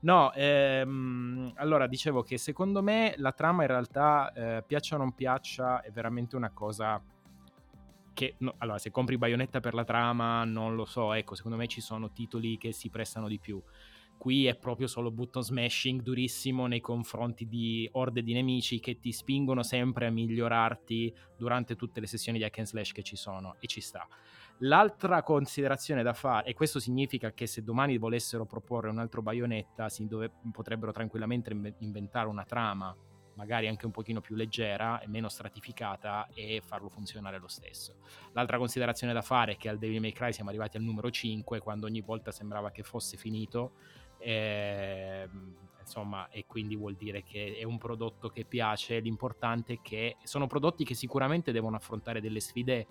No, 0.00 0.32
ehm, 0.32 1.52
allora 1.54 1.86
dicevo 1.86 2.22
che 2.22 2.36
secondo 2.36 2.82
me 2.82 3.14
la 3.18 3.30
trama 3.30 3.62
in 3.62 3.68
realtà, 3.68 4.32
eh, 4.32 4.64
piaccia 4.66 4.96
o 4.96 4.98
non 4.98 5.14
piaccia, 5.14 5.82
è 5.82 5.92
veramente 5.92 6.34
una 6.34 6.50
cosa 6.50 7.00
che... 8.12 8.34
No, 8.38 8.54
allora, 8.58 8.78
se 8.78 8.90
compri 8.90 9.16
Bayonetta 9.16 9.60
per 9.60 9.74
la 9.74 9.84
trama, 9.84 10.42
non 10.42 10.74
lo 10.74 10.86
so, 10.86 11.12
ecco, 11.12 11.36
secondo 11.36 11.56
me 11.56 11.68
ci 11.68 11.80
sono 11.80 12.10
titoli 12.10 12.58
che 12.58 12.72
si 12.72 12.90
prestano 12.90 13.28
di 13.28 13.38
più 13.38 13.62
qui 14.16 14.46
è 14.46 14.56
proprio 14.56 14.86
solo 14.86 15.10
button 15.10 15.42
smashing 15.42 16.00
durissimo 16.00 16.66
nei 16.66 16.80
confronti 16.80 17.46
di 17.46 17.88
orde 17.92 18.22
di 18.22 18.32
nemici 18.32 18.80
che 18.80 18.98
ti 18.98 19.12
spingono 19.12 19.62
sempre 19.62 20.06
a 20.06 20.10
migliorarti 20.10 21.14
durante 21.36 21.76
tutte 21.76 22.00
le 22.00 22.06
sessioni 22.06 22.38
di 22.38 22.44
hack 22.44 22.58
and 22.58 22.66
slash 22.66 22.92
che 22.92 23.02
ci 23.02 23.16
sono 23.16 23.56
e 23.60 23.66
ci 23.66 23.80
sta. 23.80 24.06
L'altra 24.58 25.22
considerazione 25.22 26.02
da 26.02 26.12
fare, 26.12 26.48
e 26.48 26.54
questo 26.54 26.78
significa 26.78 27.32
che 27.32 27.46
se 27.46 27.64
domani 27.64 27.98
volessero 27.98 28.46
proporre 28.46 28.88
un 28.88 28.98
altro 28.98 29.20
Bayonetta, 29.20 29.88
si 29.88 30.06
dove, 30.06 30.30
potrebbero 30.52 30.92
tranquillamente 30.92 31.74
inventare 31.78 32.28
una 32.28 32.44
trama, 32.44 32.96
magari 33.34 33.66
anche 33.66 33.84
un 33.84 33.90
pochino 33.90 34.20
più 34.20 34.36
leggera 34.36 35.00
e 35.00 35.08
meno 35.08 35.28
stratificata, 35.28 36.28
e 36.32 36.62
farlo 36.64 36.88
funzionare 36.88 37.38
lo 37.38 37.48
stesso. 37.48 37.96
L'altra 38.32 38.58
considerazione 38.58 39.12
da 39.12 39.22
fare 39.22 39.52
è 39.52 39.56
che 39.56 39.68
al 39.68 39.78
Devil 39.78 40.00
May 40.00 40.12
Cry 40.12 40.32
siamo 40.32 40.50
arrivati 40.50 40.76
al 40.76 40.84
numero 40.84 41.10
5, 41.10 41.58
quando 41.58 41.86
ogni 41.86 42.00
volta 42.00 42.30
sembrava 42.30 42.70
che 42.70 42.84
fosse 42.84 43.16
finito, 43.16 43.72
eh, 44.24 45.28
insomma, 45.80 46.28
e 46.30 46.46
quindi 46.46 46.76
vuol 46.76 46.94
dire 46.94 47.22
che 47.22 47.56
è 47.58 47.64
un 47.64 47.76
prodotto 47.78 48.28
che 48.28 48.44
piace. 48.44 48.98
L'importante 49.00 49.74
è 49.74 49.78
che 49.82 50.16
sono 50.24 50.46
prodotti 50.46 50.84
che 50.84 50.94
sicuramente 50.94 51.52
devono 51.52 51.76
affrontare 51.76 52.20
delle 52.20 52.40
sfide 52.40 52.86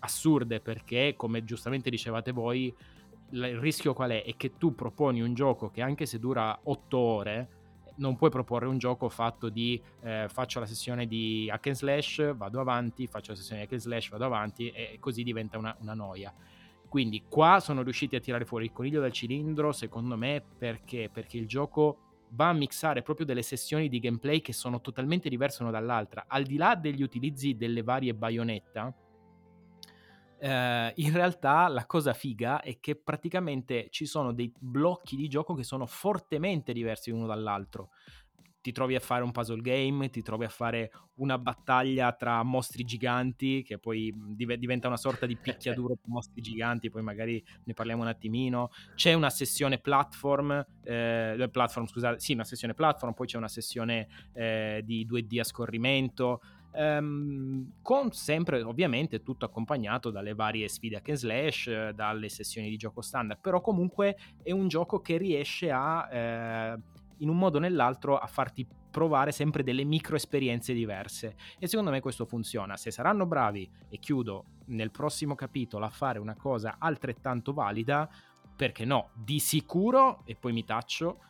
assurde 0.00 0.60
perché, 0.60 1.14
come 1.16 1.44
giustamente 1.44 1.90
dicevate 1.90 2.32
voi, 2.32 2.74
il 3.32 3.58
rischio 3.58 3.92
qual 3.92 4.10
è? 4.10 4.24
È 4.24 4.34
che 4.36 4.56
tu 4.56 4.74
proponi 4.74 5.20
un 5.20 5.34
gioco 5.34 5.70
che 5.70 5.82
anche 5.82 6.06
se 6.06 6.18
dura 6.18 6.58
8 6.62 6.98
ore, 6.98 7.48
non 7.96 8.16
puoi 8.16 8.30
proporre 8.30 8.66
un 8.66 8.78
gioco 8.78 9.10
fatto 9.10 9.50
di 9.50 9.80
eh, 10.02 10.26
faccio 10.30 10.58
la 10.58 10.64
sessione 10.64 11.06
di 11.06 11.50
hack 11.50 11.66
and 11.66 11.76
slash, 11.76 12.34
vado 12.34 12.58
avanti, 12.58 13.06
faccio 13.06 13.32
la 13.32 13.36
sessione 13.36 13.60
di 13.60 13.66
hack 13.66 13.74
and 13.74 13.82
slash, 13.82 14.08
vado 14.08 14.24
avanti 14.24 14.70
e 14.70 14.96
così 14.98 15.22
diventa 15.22 15.58
una, 15.58 15.76
una 15.80 15.92
noia. 15.92 16.32
Quindi 16.90 17.22
qua 17.28 17.60
sono 17.60 17.82
riusciti 17.82 18.16
a 18.16 18.20
tirare 18.20 18.44
fuori 18.44 18.64
il 18.64 18.72
coniglio 18.72 19.00
dal 19.00 19.12
cilindro, 19.12 19.70
secondo 19.70 20.16
me, 20.16 20.42
perché? 20.58 21.08
Perché 21.08 21.38
il 21.38 21.46
gioco 21.46 22.24
va 22.30 22.48
a 22.48 22.52
mixare 22.52 23.02
proprio 23.02 23.24
delle 23.24 23.42
sessioni 23.42 23.88
di 23.88 24.00
gameplay 24.00 24.40
che 24.40 24.52
sono 24.52 24.80
totalmente 24.80 25.28
diverse 25.28 25.62
una 25.62 25.70
dall'altra. 25.70 26.24
Al 26.26 26.42
di 26.42 26.56
là 26.56 26.74
degli 26.74 27.02
utilizzi 27.02 27.56
delle 27.56 27.84
varie 27.84 28.12
baionetta, 28.12 28.92
eh, 30.40 30.92
in 30.96 31.12
realtà 31.12 31.68
la 31.68 31.86
cosa 31.86 32.12
figa 32.12 32.60
è 32.60 32.80
che 32.80 32.96
praticamente 32.96 33.86
ci 33.90 34.04
sono 34.04 34.32
dei 34.32 34.52
blocchi 34.58 35.14
di 35.14 35.28
gioco 35.28 35.54
che 35.54 35.62
sono 35.62 35.86
fortemente 35.86 36.72
diversi 36.72 37.10
l'uno 37.10 37.26
dall'altro 37.26 37.90
ti 38.60 38.72
trovi 38.72 38.94
a 38.94 39.00
fare 39.00 39.22
un 39.22 39.32
puzzle 39.32 39.60
game, 39.60 40.10
ti 40.10 40.22
trovi 40.22 40.44
a 40.44 40.48
fare 40.48 40.90
una 41.14 41.38
battaglia 41.38 42.12
tra 42.12 42.42
mostri 42.42 42.84
giganti, 42.84 43.62
che 43.62 43.78
poi 43.78 44.12
div- 44.14 44.54
diventa 44.54 44.86
una 44.86 44.96
sorta 44.96 45.26
di 45.26 45.36
picchiaduro 45.40 45.96
con 46.00 46.12
mostri 46.12 46.40
giganti, 46.42 46.90
poi 46.90 47.02
magari 47.02 47.42
ne 47.64 47.72
parliamo 47.74 48.02
un 48.02 48.08
attimino. 48.08 48.70
C'è 48.94 49.14
una 49.14 49.30
sessione 49.30 49.78
platform, 49.78 50.64
eh, 50.82 51.48
platform 51.50 51.86
scusate, 51.86 52.20
sì, 52.20 52.34
una 52.34 52.44
sessione 52.44 52.74
platform, 52.74 53.14
poi 53.14 53.26
c'è 53.26 53.38
una 53.38 53.48
sessione 53.48 54.08
eh, 54.34 54.82
di 54.84 55.06
2D 55.06 55.40
a 55.40 55.44
scorrimento. 55.44 56.40
Um, 56.72 57.72
con 57.82 58.12
sempre 58.12 58.62
ovviamente 58.62 59.24
tutto 59.24 59.44
accompagnato 59.44 60.12
dalle 60.12 60.34
varie 60.34 60.68
sfide 60.68 60.98
hack 60.98 61.08
and 61.08 61.18
slash, 61.18 61.88
dalle 61.88 62.28
sessioni 62.28 62.68
di 62.68 62.76
gioco 62.76 63.00
standard, 63.00 63.40
però 63.40 63.60
comunque 63.60 64.16
è 64.40 64.52
un 64.52 64.68
gioco 64.68 65.00
che 65.00 65.16
riesce 65.16 65.72
a 65.72 66.08
eh, 66.08 66.78
in 67.20 67.28
un 67.28 67.38
modo 67.38 67.56
o 67.56 67.60
nell'altro 67.60 68.18
a 68.18 68.26
farti 68.26 68.66
provare 68.90 69.32
sempre 69.32 69.62
delle 69.62 69.84
micro 69.84 70.16
esperienze 70.16 70.72
diverse. 70.72 71.36
E 71.58 71.66
secondo 71.66 71.90
me 71.90 72.00
questo 72.00 72.26
funziona. 72.26 72.76
Se 72.76 72.90
saranno 72.90 73.26
bravi 73.26 73.68
e 73.88 73.98
chiudo 73.98 74.44
nel 74.66 74.90
prossimo 74.90 75.34
capitolo 75.34 75.84
a 75.84 75.90
fare 75.90 76.18
una 76.18 76.34
cosa 76.34 76.76
altrettanto 76.78 77.52
valida 77.52 78.08
perché 78.54 78.84
no 78.84 79.10
di 79.14 79.38
sicuro 79.38 80.22
e 80.26 80.36
poi 80.36 80.52
mi 80.52 80.64
taccio 80.64 81.20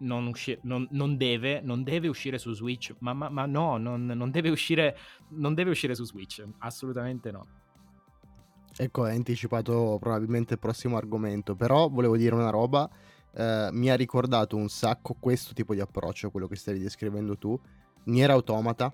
non, 0.00 0.26
usci- 0.26 0.58
non, 0.62 0.88
non, 0.92 1.16
deve, 1.16 1.60
non 1.60 1.82
deve, 1.82 2.08
uscire 2.08 2.38
su 2.38 2.52
Switch 2.52 2.94
ma, 3.00 3.12
ma, 3.12 3.28
ma 3.28 3.46
no 3.46 3.76
non, 3.76 4.30
deve 4.30 4.48
uscire, 4.48 4.96
non 5.30 5.54
deve 5.54 5.70
uscire 5.70 5.94
su 5.94 6.04
Switch. 6.04 6.42
Assolutamente 6.58 7.30
no. 7.30 7.46
Ecco 8.76 9.04
hai 9.04 9.16
anticipato 9.16 9.98
probabilmente 10.00 10.54
il 10.54 10.58
prossimo 10.58 10.96
argomento 10.96 11.54
però 11.54 11.88
volevo 11.88 12.16
dire 12.16 12.34
una 12.34 12.50
roba 12.50 12.88
eh, 13.34 13.68
mi 13.72 13.90
ha 13.90 13.94
ricordato 13.94 14.56
un 14.56 14.68
sacco 14.68 15.16
questo 15.18 15.52
tipo 15.54 15.74
di 15.74 15.80
approccio, 15.80 16.30
quello 16.30 16.48
che 16.48 16.56
stavi 16.56 16.78
descrivendo 16.80 17.36
tu, 17.38 17.58
Nier 18.04 18.30
Automata, 18.30 18.92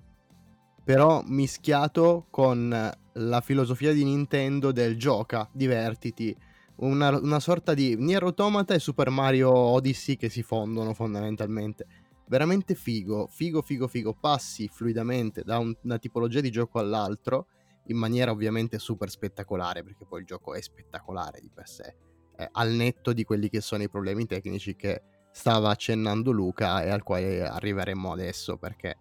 però 0.85 1.23
mischiato 1.27 2.27
con 2.31 2.93
la 3.13 3.41
filosofia 3.41 3.93
di 3.93 4.05
Nintendo 4.05 4.73
del 4.73 4.97
gioca, 4.99 5.49
divertiti, 5.53 6.37
una, 6.77 7.17
una 7.19 7.41
sorta 7.41 7.75
di 7.75 7.97
Nier 7.97 8.23
Automata 8.23 8.75
e 8.75 8.79
Super 8.79 9.11
Mario 9.11 9.51
Odyssey 9.51 10.17
che 10.17 10.29
si 10.29 10.43
fondono 10.43 10.93
fondamentalmente. 10.95 11.87
Veramente 12.29 12.75
figo, 12.75 13.29
figo, 13.29 13.63
figo, 13.63 13.89
figo, 13.89 14.13
passi 14.13 14.69
fluidamente 14.69 15.43
da 15.45 15.59
un, 15.59 15.75
una 15.83 15.99
tipologia 15.99 16.41
di 16.41 16.51
gioco 16.51 16.79
all'altro 16.79 17.47
in 17.87 17.97
maniera 17.97 18.33
ovviamente 18.33 18.79
super 18.81 19.09
spettacolare, 19.09 19.85
perché 19.85 20.05
poi 20.05 20.21
il 20.21 20.27
gioco 20.27 20.55
è 20.55 20.61
spettacolare 20.61 21.41
di 21.41 21.51
per 21.53 21.69
sé 21.69 22.06
eh, 22.37 22.49
al 22.53 22.71
netto 22.71 23.13
di 23.13 23.25
quelli 23.25 23.49
che 23.49 23.61
sono 23.61 23.83
i 23.83 23.89
problemi 23.89 24.27
tecnici 24.27 24.77
che 24.77 25.03
stava 25.31 25.71
accennando 25.71 26.31
Luca 26.31 26.83
e 26.83 26.91
al 26.91 27.03
quale 27.03 27.47
arriveremo 27.47 28.13
adesso 28.13 28.57
perché 28.57 28.97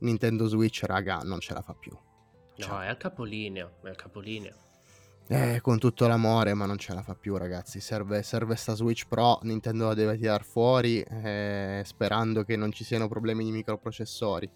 Nintendo 0.00 0.46
Switch, 0.46 0.82
raga, 0.84 1.20
non 1.22 1.40
ce 1.40 1.54
la 1.54 1.62
fa 1.62 1.74
più. 1.74 1.96
Cioè, 2.54 2.70
no, 2.70 2.82
è 2.82 2.88
al 2.88 2.96
capolinea, 2.96 3.70
è 3.82 3.88
al 3.88 3.96
capolinea. 3.96 4.54
Eh, 5.26 5.60
con 5.60 5.78
tutto 5.78 6.08
l'amore, 6.08 6.54
ma 6.54 6.66
non 6.66 6.76
ce 6.76 6.92
la 6.92 7.02
fa 7.02 7.14
più, 7.14 7.36
ragazzi. 7.36 7.80
Serve, 7.80 8.22
serve 8.22 8.56
sta 8.56 8.74
Switch 8.74 9.06
Pro. 9.06 9.38
Nintendo 9.42 9.86
la 9.86 9.94
deve 9.94 10.18
tirare 10.18 10.42
fuori. 10.42 11.00
Eh, 11.00 11.82
sperando 11.84 12.42
che 12.42 12.56
non 12.56 12.72
ci 12.72 12.82
siano 12.82 13.06
problemi 13.06 13.44
di 13.44 13.52
microprocessori. 13.52 14.50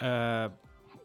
Uh, 0.00 0.52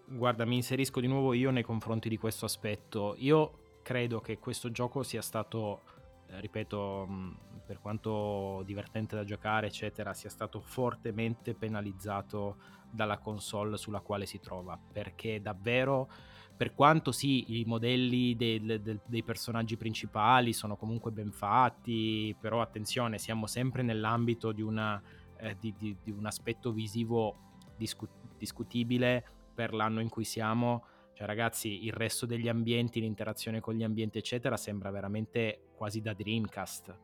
guarda, 0.06 0.46
mi 0.46 0.58
inserisco 0.58 1.00
di 1.00 1.08
nuovo 1.08 1.34
io 1.34 1.50
nei 1.50 1.64
confronti 1.64 2.10
di 2.10 2.18
questo 2.18 2.44
aspetto. 2.44 3.16
Io 3.20 3.63
credo 3.84 4.20
che 4.20 4.40
questo 4.40 4.72
gioco 4.72 5.04
sia 5.04 5.22
stato, 5.22 5.82
eh, 6.28 6.40
ripeto, 6.40 7.08
mm, 7.08 7.32
per 7.66 7.80
quanto 7.80 8.64
divertente 8.66 9.16
da 9.16 9.24
giocare, 9.24 9.68
eccetera, 9.68 10.14
sia 10.14 10.30
stato 10.30 10.60
fortemente 10.60 11.54
penalizzato 11.54 12.58
dalla 12.90 13.20
console 13.20 13.78
sulla 13.78 14.00
quale 14.00 14.26
si 14.26 14.40
trova, 14.40 14.80
perché 14.92 15.42
davvero, 15.42 16.10
per 16.56 16.74
quanto 16.74 17.12
sì, 17.12 17.60
i 17.60 17.66
modelli 17.66 18.36
del, 18.36 18.82
del, 18.82 19.00
dei 19.06 19.24
personaggi 19.24 19.78
principali 19.78 20.54
sono 20.54 20.76
comunque 20.76 21.12
ben 21.12 21.32
fatti, 21.32 22.36
però 22.40 22.62
attenzione, 22.62 23.18
siamo 23.18 23.48
sempre 23.48 23.84
nell'ambito 23.84 24.52
di, 24.52 24.62
una, 24.62 25.02
eh, 25.38 25.56
di, 25.60 25.74
di, 25.78 25.96
di 26.04 26.12
un 26.12 26.26
aspetto 26.26 26.72
visivo 26.72 27.52
discu- 27.76 28.10
discutibile 28.38 29.24
per 29.54 29.74
l'anno 29.74 30.00
in 30.00 30.10
cui 30.10 30.24
siamo 30.24 30.86
cioè, 31.14 31.28
ragazzi, 31.28 31.86
il 31.86 31.94
resto 31.94 32.26
degli 32.26 32.48
ambienti, 32.48 33.00
l'interazione 33.00 33.60
con 33.60 33.76
gli 33.76 33.84
ambienti, 33.84 34.18
eccetera, 34.18 34.58
sembra 34.58 34.90
veramente 34.90 35.70
quasi 35.76 36.02
da 36.02 36.14
Dreamcast. 36.14 36.98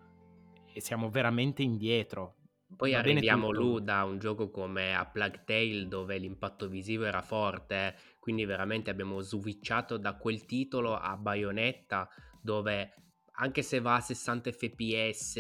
E 0.73 0.81
siamo 0.81 1.09
veramente 1.09 1.61
indietro. 1.61 2.35
Poi 2.75 2.91
Va 2.91 2.99
arriviamo 2.99 3.51
lì 3.51 3.83
da 3.83 4.03
un 4.03 4.19
gioco 4.19 4.51
come 4.51 4.95
a 4.95 5.05
Plague 5.05 5.41
Tale 5.43 5.87
dove 5.87 6.17
l'impatto 6.17 6.67
visivo 6.67 7.05
era 7.05 7.21
forte, 7.23 7.95
quindi 8.19 8.45
veramente 8.45 8.91
abbiamo 8.91 9.21
switchato 9.21 9.97
da 9.97 10.15
quel 10.15 10.45
titolo 10.45 10.95
a 10.95 11.17
Bayonetta 11.17 12.07
dove 12.41 12.93
anche 13.41 13.63
se 13.63 13.79
va 13.79 13.95
a 13.95 14.01
60 14.01 14.51
fps 14.51 15.37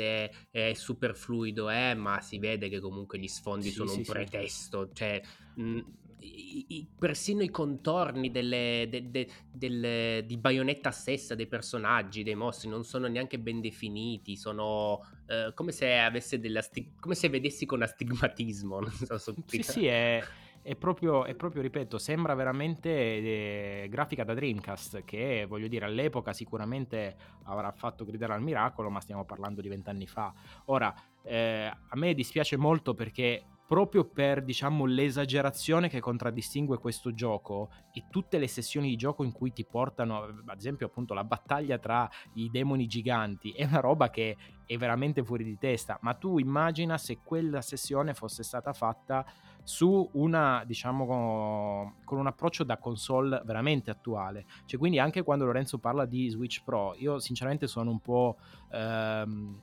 è 0.49 0.73
super 0.73 1.15
fluido, 1.15 1.69
eh, 1.69 1.93
ma 1.93 2.19
si 2.21 2.39
vede 2.39 2.67
che 2.67 2.79
comunque 2.79 3.19
gli 3.19 3.27
sfondi 3.27 3.67
sì, 3.67 3.73
sono 3.73 3.89
sì, 3.89 3.97
un 3.97 4.03
pretesto, 4.05 4.87
sì. 4.87 4.93
cioè 4.95 5.21
mh, 5.55 5.79
i, 6.21 6.65
i, 6.67 6.87
persino 6.97 7.41
i 7.41 7.49
contorni 7.49 8.31
delle, 8.31 8.87
de, 8.89 9.09
de, 9.09 9.29
del, 9.51 10.25
di 10.25 10.37
Bayonetta 10.37 10.91
stessa, 10.91 11.35
dei 11.35 11.47
personaggi, 11.47 12.23
dei 12.23 12.35
mostri, 12.35 12.69
non 12.69 12.83
sono 12.83 13.07
neanche 13.07 13.39
ben 13.39 13.61
definiti, 13.61 14.35
sono 14.35 15.01
eh, 15.27 15.51
come 15.53 15.71
se 15.71 15.97
avesse 15.97 16.39
della 16.39 16.61
sti- 16.61 16.95
come 16.99 17.15
se 17.15 17.29
vedessi 17.29 17.65
con 17.65 17.81
astigmatismo. 17.81 18.79
Non 19.09 19.19
so, 19.19 19.33
sì, 19.45 19.63
sì, 19.63 19.85
è, 19.85 20.21
è, 20.61 20.75
proprio, 20.75 21.25
è 21.25 21.33
proprio, 21.35 21.61
ripeto, 21.61 21.97
sembra 21.97 22.33
veramente 22.33 22.89
eh, 22.89 23.87
grafica 23.89 24.23
da 24.23 24.33
Dreamcast, 24.33 25.03
che 25.05 25.45
voglio 25.47 25.67
dire 25.67 25.85
all'epoca 25.85 26.33
sicuramente 26.33 27.15
avrà 27.43 27.71
fatto 27.71 28.05
gridare 28.05 28.33
al 28.33 28.41
miracolo, 28.41 28.89
ma 28.89 28.99
stiamo 28.99 29.25
parlando 29.25 29.61
di 29.61 29.69
vent'anni 29.69 30.07
fa. 30.07 30.33
Ora, 30.65 30.93
eh, 31.23 31.65
a 31.65 31.95
me 31.95 32.13
dispiace 32.13 32.57
molto 32.57 32.93
perché 32.93 33.43
proprio 33.69 34.03
per 34.03 34.43
diciamo 34.43 34.85
l'esagerazione 34.85 35.89
che 35.89 35.99
contraddistingue 35.99 36.79
questo 36.79 37.13
gioco 37.13 37.69
e 37.91 38.05
tutte 38.09 38.39
le 38.39 38.47
sessioni 38.47 38.89
di 38.89 38.95
gioco 38.95 39.23
in 39.23 39.31
cui 39.31 39.53
ti 39.53 39.63
portano 39.63 40.23
ad 40.23 40.57
esempio 40.57 40.87
appunto 40.87 41.13
la 41.13 41.23
battaglia 41.23 41.77
tra 41.77 42.09
i 42.33 42.49
demoni 42.49 42.87
giganti 42.87 43.51
è 43.51 43.65
una 43.65 43.79
roba 43.79 44.09
che 44.09 44.35
è 44.65 44.75
veramente 44.75 45.23
fuori 45.23 45.43
di 45.43 45.55
testa. 45.59 45.99
Ma 46.01 46.15
tu 46.15 46.39
immagina 46.39 46.97
se 46.97 47.19
quella 47.23 47.61
sessione 47.61 48.15
fosse 48.15 48.41
stata 48.41 48.73
fatta 48.73 49.23
su 49.61 50.09
una 50.13 50.63
diciamo 50.65 51.93
con 52.03 52.17
un 52.17 52.25
approccio 52.25 52.63
da 52.63 52.79
console 52.79 53.39
veramente 53.45 53.91
attuale. 53.91 54.47
Cioè 54.65 54.79
quindi 54.79 54.97
anche 54.97 55.21
quando 55.21 55.45
Lorenzo 55.45 55.77
parla 55.77 56.05
di 56.05 56.27
Switch 56.29 56.63
Pro 56.63 56.95
io 56.95 57.19
sinceramente 57.19 57.67
sono 57.67 57.91
un 57.91 57.99
po' 57.99 58.37
ehm, 58.71 59.61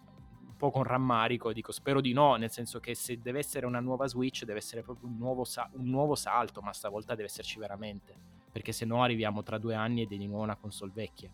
po' 0.57 0.71
con 0.71 0.83
rammarico, 0.83 1.53
dico 1.53 1.73
spero 1.73 2.01
di 2.01 2.13
no, 2.13 2.37
nel 2.37 2.51
senso 2.51 2.81
che 2.81 2.95
se 2.95 3.21
deve 3.21 3.39
essere 3.39 3.67
una 3.67 3.81
nuova 3.81 4.07
Switch 4.07 4.45
deve 4.45 4.59
essere 4.59 4.83
proprio 4.83 5.09
un 5.09 5.17
nuovo, 5.17 5.45
sa- 5.45 5.69
un 5.73 5.89
nuovo 5.89 6.15
salto, 6.15 6.61
ma 6.61 6.73
stavolta 6.73 7.15
deve 7.15 7.29
esserci 7.29 7.59
veramente, 7.59 8.15
perché 8.51 8.73
se 8.73 8.85
no 8.85 9.03
arriviamo 9.03 9.43
tra 9.43 9.59
due 9.59 9.75
anni 9.75 10.03
ed 10.03 10.13
è 10.13 10.17
di 10.17 10.27
nuovo 10.27 10.43
una 10.43 10.57
console 10.57 10.93
vecchia. 10.95 11.31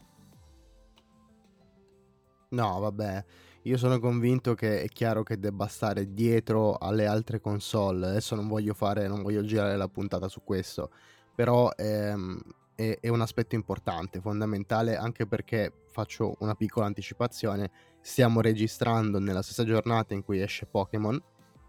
No, 2.50 2.78
vabbè, 2.80 3.24
io 3.62 3.76
sono 3.78 3.98
convinto 3.98 4.54
che 4.54 4.82
è 4.82 4.88
chiaro 4.88 5.22
che 5.22 5.38
debba 5.38 5.66
stare 5.66 6.12
dietro 6.12 6.76
alle 6.76 7.06
altre 7.06 7.40
console. 7.40 8.08
Adesso 8.08 8.34
non 8.34 8.46
voglio 8.48 8.74
fare, 8.74 9.08
non 9.08 9.22
voglio 9.22 9.42
girare 9.42 9.76
la 9.76 9.88
puntata 9.88 10.28
su 10.28 10.42
questo, 10.44 10.90
però 11.34 11.70
ehm, 11.74 12.38
è, 12.74 12.98
è, 13.00 13.08
un 13.08 13.20
aspetto 13.20 13.54
importante, 13.54 14.20
fondamentale, 14.20 14.96
anche 14.96 15.26
perché 15.26 15.72
faccio 15.90 16.34
una 16.38 16.54
piccola 16.54 16.86
anticipazione 16.86 17.70
stiamo 18.00 18.40
registrando 18.40 19.18
nella 19.18 19.42
stessa 19.42 19.64
giornata 19.64 20.14
in 20.14 20.22
cui 20.24 20.40
esce 20.40 20.66
Pokémon. 20.66 21.20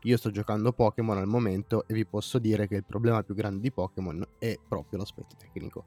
Io 0.04 0.18
sto 0.18 0.32
giocando 0.32 0.74
Pokémon 0.74 1.18
al 1.18 1.28
momento 1.28 1.86
e 1.88 1.94
vi 1.94 2.06
posso 2.06 2.40
dire 2.40 2.68
che 2.68 2.76
il 2.76 2.84
problema 2.84 3.24
più 3.24 3.36
grande 3.36 3.62
di 3.62 3.72
Pokémon 3.72 4.26
è 4.38 4.60
proprio 4.68 5.00
l'aspetto 5.00 5.36
tecnico. 5.38 5.86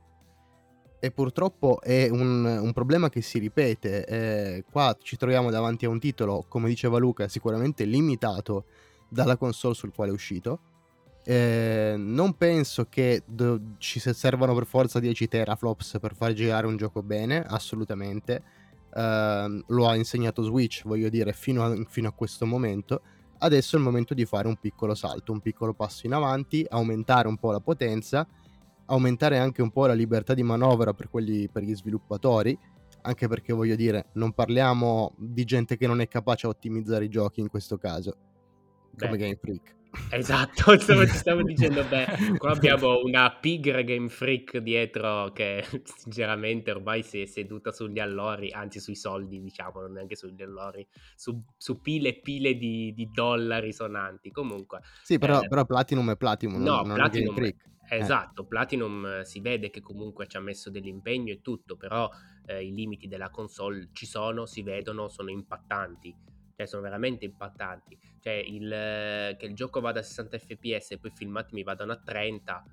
E 0.98 1.10
purtroppo 1.10 1.80
è 1.82 2.08
un, 2.08 2.44
un 2.44 2.72
problema 2.72 3.10
che 3.10 3.20
si 3.20 3.38
ripete. 3.38 4.06
Eh, 4.06 4.64
qua 4.70 4.96
ci 4.98 5.16
troviamo 5.16 5.50
davanti 5.50 5.84
a 5.84 5.90
un 5.90 5.98
titolo, 5.98 6.46
come 6.48 6.68
diceva 6.68 6.96
Luca, 6.98 7.28
sicuramente 7.28 7.84
limitato 7.84 8.64
dalla 9.08 9.36
console 9.36 9.74
sul 9.74 9.92
quale 9.92 10.10
è 10.10 10.14
uscito. 10.14 10.60
Eh, 11.28 11.94
non 11.96 12.36
penso 12.36 12.86
che 12.88 13.22
do- 13.26 13.60
ci 13.78 13.98
servano 13.98 14.54
per 14.54 14.64
forza 14.64 15.00
10 15.00 15.26
teraflops 15.26 15.98
per 16.00 16.14
far 16.14 16.32
girare 16.32 16.66
un 16.66 16.76
gioco 16.76 17.02
bene, 17.02 17.42
assolutamente 17.42 18.64
Uh, 18.96 19.62
lo 19.66 19.86
ha 19.88 19.94
insegnato 19.94 20.42
Switch, 20.42 20.82
voglio 20.84 21.10
dire, 21.10 21.34
fino 21.34 21.62
a, 21.62 21.76
fino 21.86 22.08
a, 22.08 22.12
questo 22.12 22.46
momento. 22.46 23.02
Adesso 23.36 23.76
è 23.76 23.78
il 23.78 23.84
momento 23.84 24.14
di 24.14 24.24
fare 24.24 24.48
un 24.48 24.56
piccolo 24.56 24.94
salto, 24.94 25.32
un 25.32 25.40
piccolo 25.40 25.74
passo 25.74 26.06
in 26.06 26.14
avanti, 26.14 26.64
aumentare 26.66 27.28
un 27.28 27.36
po' 27.36 27.50
la 27.50 27.60
potenza, 27.60 28.26
aumentare 28.86 29.36
anche 29.36 29.60
un 29.60 29.70
po' 29.70 29.84
la 29.84 29.92
libertà 29.92 30.32
di 30.32 30.42
manovra 30.42 30.94
per, 30.94 31.10
quelli, 31.10 31.46
per 31.46 31.62
gli 31.62 31.76
sviluppatori, 31.76 32.58
anche 33.02 33.28
perché 33.28 33.52
voglio 33.52 33.76
dire, 33.76 34.06
non 34.14 34.32
parliamo 34.32 35.12
di 35.18 35.44
gente 35.44 35.76
che 35.76 35.86
non 35.86 36.00
è 36.00 36.08
capace 36.08 36.46
a 36.46 36.48
ottimizzare 36.48 37.04
i 37.04 37.10
giochi 37.10 37.40
in 37.40 37.50
questo 37.50 37.76
caso, 37.76 38.16
come 38.96 39.10
Beh. 39.10 39.16
Game 39.18 39.36
Freak. 39.36 39.76
Esatto, 40.10 40.76
stavo, 40.78 41.06
stavo 41.06 41.42
dicendo, 41.42 41.84
beh, 41.84 42.36
qua 42.38 42.52
abbiamo 42.52 43.00
una 43.02 43.30
pigra 43.30 43.82
Game 43.82 44.08
Freak 44.08 44.58
dietro 44.58 45.32
che 45.32 45.64
sinceramente 45.84 46.70
ormai 46.70 47.02
si 47.02 47.22
è 47.22 47.26
seduta 47.26 47.72
sugli 47.72 47.98
allori, 47.98 48.50
anzi 48.52 48.80
sui 48.80 48.94
soldi 48.94 49.40
diciamo, 49.40 49.80
non 49.80 49.92
neanche 49.92 50.16
sugli 50.16 50.42
allori, 50.42 50.86
su, 51.14 51.42
su 51.56 51.80
pile 51.80 52.10
e 52.10 52.20
pile 52.20 52.54
di, 52.54 52.92
di, 52.94 53.10
dollari 53.10 53.72
sonanti. 53.72 54.30
Comunque... 54.30 54.80
Sì, 55.02 55.18
però, 55.18 55.40
eh, 55.40 55.48
però 55.48 55.64
Platinum 55.64 56.12
è 56.12 56.16
Platinum, 56.16 56.62
no, 56.62 56.82
non, 56.82 56.94
Platinum, 56.94 57.34
Game 57.34 57.36
Freak. 57.36 57.64
Eh. 57.88 57.98
Esatto, 57.98 58.46
Platinum 58.46 59.22
si 59.22 59.40
vede 59.40 59.70
che 59.70 59.80
comunque 59.80 60.26
ci 60.26 60.36
ha 60.36 60.40
messo 60.40 60.70
dell'impegno 60.70 61.32
e 61.32 61.40
tutto, 61.40 61.76
però 61.76 62.08
eh, 62.46 62.64
i 62.64 62.72
limiti 62.72 63.06
della 63.06 63.30
console 63.30 63.90
ci 63.92 64.06
sono, 64.06 64.46
si 64.46 64.62
vedono, 64.62 65.08
sono 65.08 65.30
impattanti 65.30 66.34
cioè 66.56 66.66
sono 66.66 66.82
veramente 66.82 67.26
impattanti. 67.26 67.98
Cioè 68.20 68.32
il, 68.32 69.36
che 69.38 69.46
il 69.46 69.54
gioco 69.54 69.80
vada 69.80 70.00
a 70.00 70.02
60 70.02 70.38
fps 70.38 70.92
e 70.92 70.98
poi 70.98 71.10
i 71.10 71.14
filmati 71.14 71.54
mi 71.54 71.62
vadano 71.62 71.92
a 71.92 71.96
30. 71.96 72.64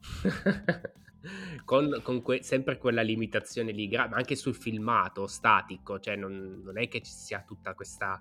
con, 1.64 2.00
con 2.02 2.22
que- 2.22 2.42
sempre 2.42 2.78
quella 2.78 3.02
limitazione 3.02 3.72
lì, 3.72 3.88
gra- 3.88 4.08
anche 4.10 4.36
sul 4.36 4.54
filmato 4.54 5.26
statico, 5.26 5.98
cioè 5.98 6.14
non, 6.14 6.62
non 6.64 6.78
è 6.78 6.86
che 6.86 7.02
ci 7.02 7.10
sia 7.10 7.42
tutta 7.42 7.74
questa 7.74 8.20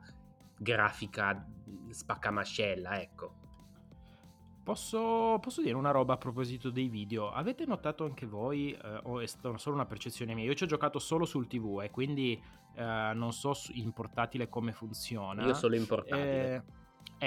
grafica 0.58 1.46
spaccamascella, 1.90 3.00
ecco. 3.00 3.44
Posso, 4.64 5.38
posso, 5.40 5.62
dire 5.62 5.76
una 5.76 5.92
roba 5.92 6.16
a 6.16 6.18
proposito 6.18 6.72
dei 6.72 6.88
video? 6.88 7.30
Avete 7.30 7.68
notato 7.68 8.04
anche 8.04 8.26
voi, 8.26 8.72
eh, 8.72 9.00
o 9.04 9.20
è 9.20 9.28
solo 9.28 9.76
una 9.76 9.86
percezione 9.86 10.34
mia? 10.34 10.46
Io 10.46 10.56
ci 10.56 10.64
ho 10.64 10.68
giocato 10.68 10.98
solo 10.98 11.26
sul 11.26 11.46
TV 11.46 11.82
e 11.84 11.92
quindi 11.92 12.42
eh, 12.76 13.12
non 13.14 13.34
so 13.34 13.54
in 13.74 13.92
portatile 13.92 14.50
come 14.50 14.72
funziona. 14.72 15.46
Io 15.46 15.54
solo 15.54 15.76
in 15.76 15.86
portatile. 15.86 16.56
Eh, 16.56 16.62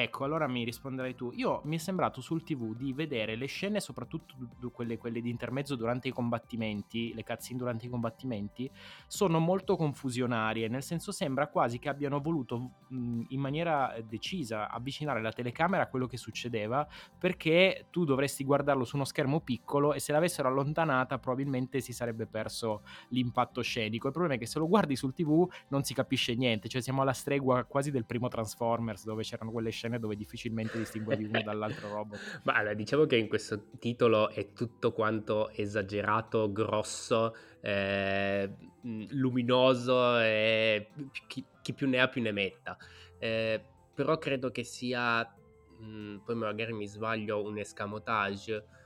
Ecco, 0.01 0.23
allora 0.23 0.47
mi 0.47 0.63
risponderai 0.63 1.17
tu. 1.17 1.33
Io 1.35 1.61
mi 1.65 1.75
è 1.75 1.79
sembrato 1.81 2.21
sul 2.21 2.45
TV 2.45 2.73
di 2.77 2.93
vedere 2.93 3.35
le 3.35 3.47
scene, 3.47 3.81
soprattutto 3.81 4.37
quelle, 4.71 4.97
quelle 4.97 5.21
di 5.21 5.29
intermezzo 5.29 5.75
durante 5.75 6.07
i 6.07 6.13
combattimenti, 6.13 7.13
le 7.15 7.25
cutscene 7.25 7.59
durante 7.59 7.87
i 7.87 7.89
combattimenti, 7.89 8.71
sono 9.09 9.41
molto 9.41 9.75
confusionarie, 9.75 10.69
nel 10.69 10.85
senso 10.85 11.11
sembra 11.11 11.49
quasi 11.49 11.81
che 11.81 11.89
abbiano 11.89 12.21
voluto 12.21 12.71
mh, 12.87 13.23
in 13.31 13.41
maniera 13.41 13.93
decisa 14.07 14.71
avvicinare 14.71 15.21
la 15.21 15.33
telecamera 15.33 15.83
a 15.83 15.89
quello 15.89 16.07
che 16.07 16.17
succedeva, 16.17 16.87
perché 17.19 17.87
tu 17.91 18.05
dovresti 18.05 18.45
guardarlo 18.45 18.85
su 18.85 18.95
uno 18.95 19.05
schermo 19.05 19.41
piccolo 19.41 19.95
e 19.95 19.99
se 19.99 20.13
l'avessero 20.13 20.47
allontanata 20.47 21.19
probabilmente 21.19 21.81
si 21.81 21.93
sarebbe 21.93 22.27
perso 22.27 22.83
l'impatto 23.09 23.63
scenico. 23.63 24.07
Il 24.07 24.13
problema 24.13 24.37
è 24.37 24.39
che 24.39 24.47
se 24.47 24.61
lo 24.61 24.69
guardi 24.69 24.95
sul 24.95 25.13
TV 25.13 25.45
non 25.71 25.83
si 25.83 25.93
capisce 25.93 26.37
niente, 26.37 26.69
cioè 26.69 26.81
siamo 26.81 27.03
alla 27.03 27.13
stregua 27.13 27.65
quasi 27.65 27.91
del 27.91 28.05
primo 28.05 28.29
Transformers 28.29 29.03
dove 29.05 29.25
c'erano 29.25 29.51
quelle 29.51 29.71
scene 29.71 29.87
dove 29.97 30.17
difficilmente 30.17 30.77
distinguevi 30.77 31.25
uno 31.25 31.41
dall'altro 31.41 31.89
robot. 31.89 32.19
Ma 32.45 32.55
allora, 32.55 32.75
diciamo 32.75 33.07
che 33.07 33.17
in 33.17 33.29
questo 33.29 33.71
titolo 33.79 34.29
è 34.29 34.53
tutto 34.53 34.93
quanto 34.93 35.49
esagerato, 35.51 36.53
grosso, 36.53 37.35
eh, 37.61 38.55
luminoso 38.83 40.19
e 40.19 40.89
chi, 41.27 41.43
chi, 41.63 41.73
più 41.73 41.89
ne 41.89 42.01
ha 42.01 42.09
più 42.09 42.21
ne 42.21 42.33
metta. 42.33 42.77
Eh, 43.19 43.65
però 43.95 44.19
credo 44.19 44.51
che 44.51 44.65
sia, 44.65 45.23
mh, 45.23 46.19
poi 46.27 46.35
magari 46.35 46.75
mi 46.75 46.87
sbaglio, 46.87 47.43
un 47.43 47.57
escamotage 47.57 48.77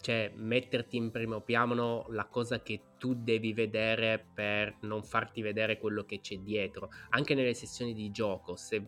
cioè 0.00 0.32
metterti 0.34 0.96
in 0.96 1.10
primo 1.10 1.40
piano 1.40 2.06
la 2.08 2.26
cosa 2.26 2.62
che 2.62 2.80
tu 2.98 3.14
devi 3.14 3.52
vedere 3.52 4.24
per 4.32 4.78
non 4.82 5.02
farti 5.02 5.42
vedere 5.42 5.78
quello 5.78 6.04
che 6.04 6.20
c'è 6.20 6.38
dietro. 6.38 6.88
Anche 7.10 7.34
nelle 7.34 7.54
sessioni 7.54 7.92
di 7.92 8.10
gioco, 8.10 8.56
se, 8.56 8.82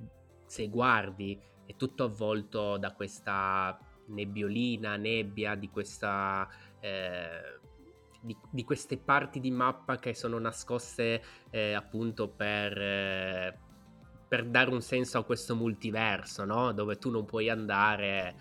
se 0.46 0.68
guardi 0.68 1.38
è 1.72 1.76
tutto 1.76 2.04
avvolto 2.04 2.76
da 2.76 2.92
questa 2.92 3.78
nebbiolina, 4.06 4.96
nebbia, 4.96 5.54
di 5.54 5.68
questa... 5.68 6.48
Eh, 6.80 7.60
di, 8.24 8.36
di, 8.50 8.62
queste 8.62 8.98
parti 8.98 9.40
di 9.40 9.50
mappa 9.50 9.98
che 9.98 10.14
sono 10.14 10.38
nascoste 10.38 11.20
eh, 11.50 11.72
appunto 11.72 12.28
per, 12.28 12.80
eh, 12.80 13.58
per, 14.28 14.46
dare 14.46 14.70
un 14.70 14.80
senso 14.80 15.18
a 15.18 15.24
questo 15.24 15.56
multiverso, 15.56 16.44
no? 16.44 16.70
Dove 16.72 16.98
tu 16.98 17.10
non 17.10 17.24
puoi 17.24 17.50
andare. 17.50 18.36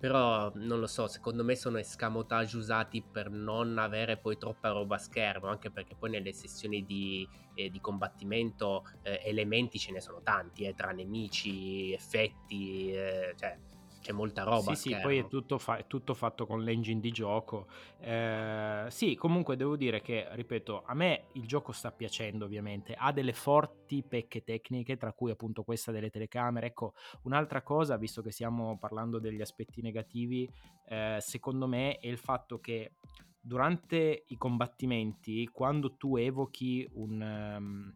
Però 0.00 0.50
non 0.54 0.80
lo 0.80 0.86
so, 0.86 1.08
secondo 1.08 1.44
me 1.44 1.54
sono 1.54 1.76
escamotage 1.76 2.56
usati 2.56 3.02
per 3.02 3.28
non 3.28 3.76
avere 3.76 4.16
poi 4.16 4.38
troppa 4.38 4.70
roba 4.70 4.94
a 4.94 4.98
schermo, 4.98 5.48
anche 5.48 5.70
perché 5.70 5.94
poi 5.94 6.08
nelle 6.08 6.32
sessioni 6.32 6.86
di, 6.86 7.28
eh, 7.52 7.68
di 7.68 7.80
combattimento 7.82 8.84
eh, 9.02 9.20
elementi 9.22 9.78
ce 9.78 9.92
ne 9.92 10.00
sono 10.00 10.22
tanti, 10.22 10.64
eh, 10.64 10.74
tra 10.74 10.92
nemici, 10.92 11.92
effetti, 11.92 12.90
eh, 12.94 13.34
cioè 13.36 13.58
c'è 14.00 14.12
molta 14.12 14.42
roba. 14.42 14.74
Sì, 14.74 14.88
sì, 14.88 14.96
poi 15.00 15.18
è 15.18 15.28
tutto, 15.28 15.58
fa- 15.58 15.76
è 15.76 15.86
tutto, 15.86 16.14
fatto 16.14 16.46
con 16.46 16.62
l'engine 16.62 17.00
di 17.00 17.10
gioco. 17.10 17.66
Eh, 18.00 18.86
sì, 18.88 19.14
comunque 19.14 19.56
devo 19.56 19.76
dire 19.76 20.00
che, 20.00 20.26
ripeto, 20.30 20.82
a 20.84 20.94
me 20.94 21.26
il 21.32 21.46
gioco 21.46 21.72
sta 21.72 21.92
piacendo 21.92 22.46
ovviamente, 22.46 22.94
ha 22.94 23.12
delle 23.12 23.32
forti 23.32 24.02
pecche 24.02 24.42
tecniche, 24.42 24.96
tra 24.96 25.12
cui 25.12 25.30
appunto 25.30 25.62
questa 25.62 25.92
delle 25.92 26.10
telecamere. 26.10 26.68
Ecco, 26.68 26.94
un'altra 27.22 27.62
cosa, 27.62 27.96
visto 27.96 28.22
che 28.22 28.30
stiamo 28.30 28.78
parlando 28.78 29.18
degli 29.18 29.40
aspetti 29.40 29.82
negativi, 29.82 30.50
eh, 30.88 31.18
secondo 31.20 31.66
me 31.66 31.98
è 31.98 32.06
il 32.06 32.18
fatto 32.18 32.58
che 32.58 32.92
durante 33.40 34.24
i 34.26 34.36
combattimenti, 34.36 35.46
quando 35.48 35.96
tu 35.96 36.16
evochi 36.16 36.88
un... 36.94 37.54
Um, 37.56 37.94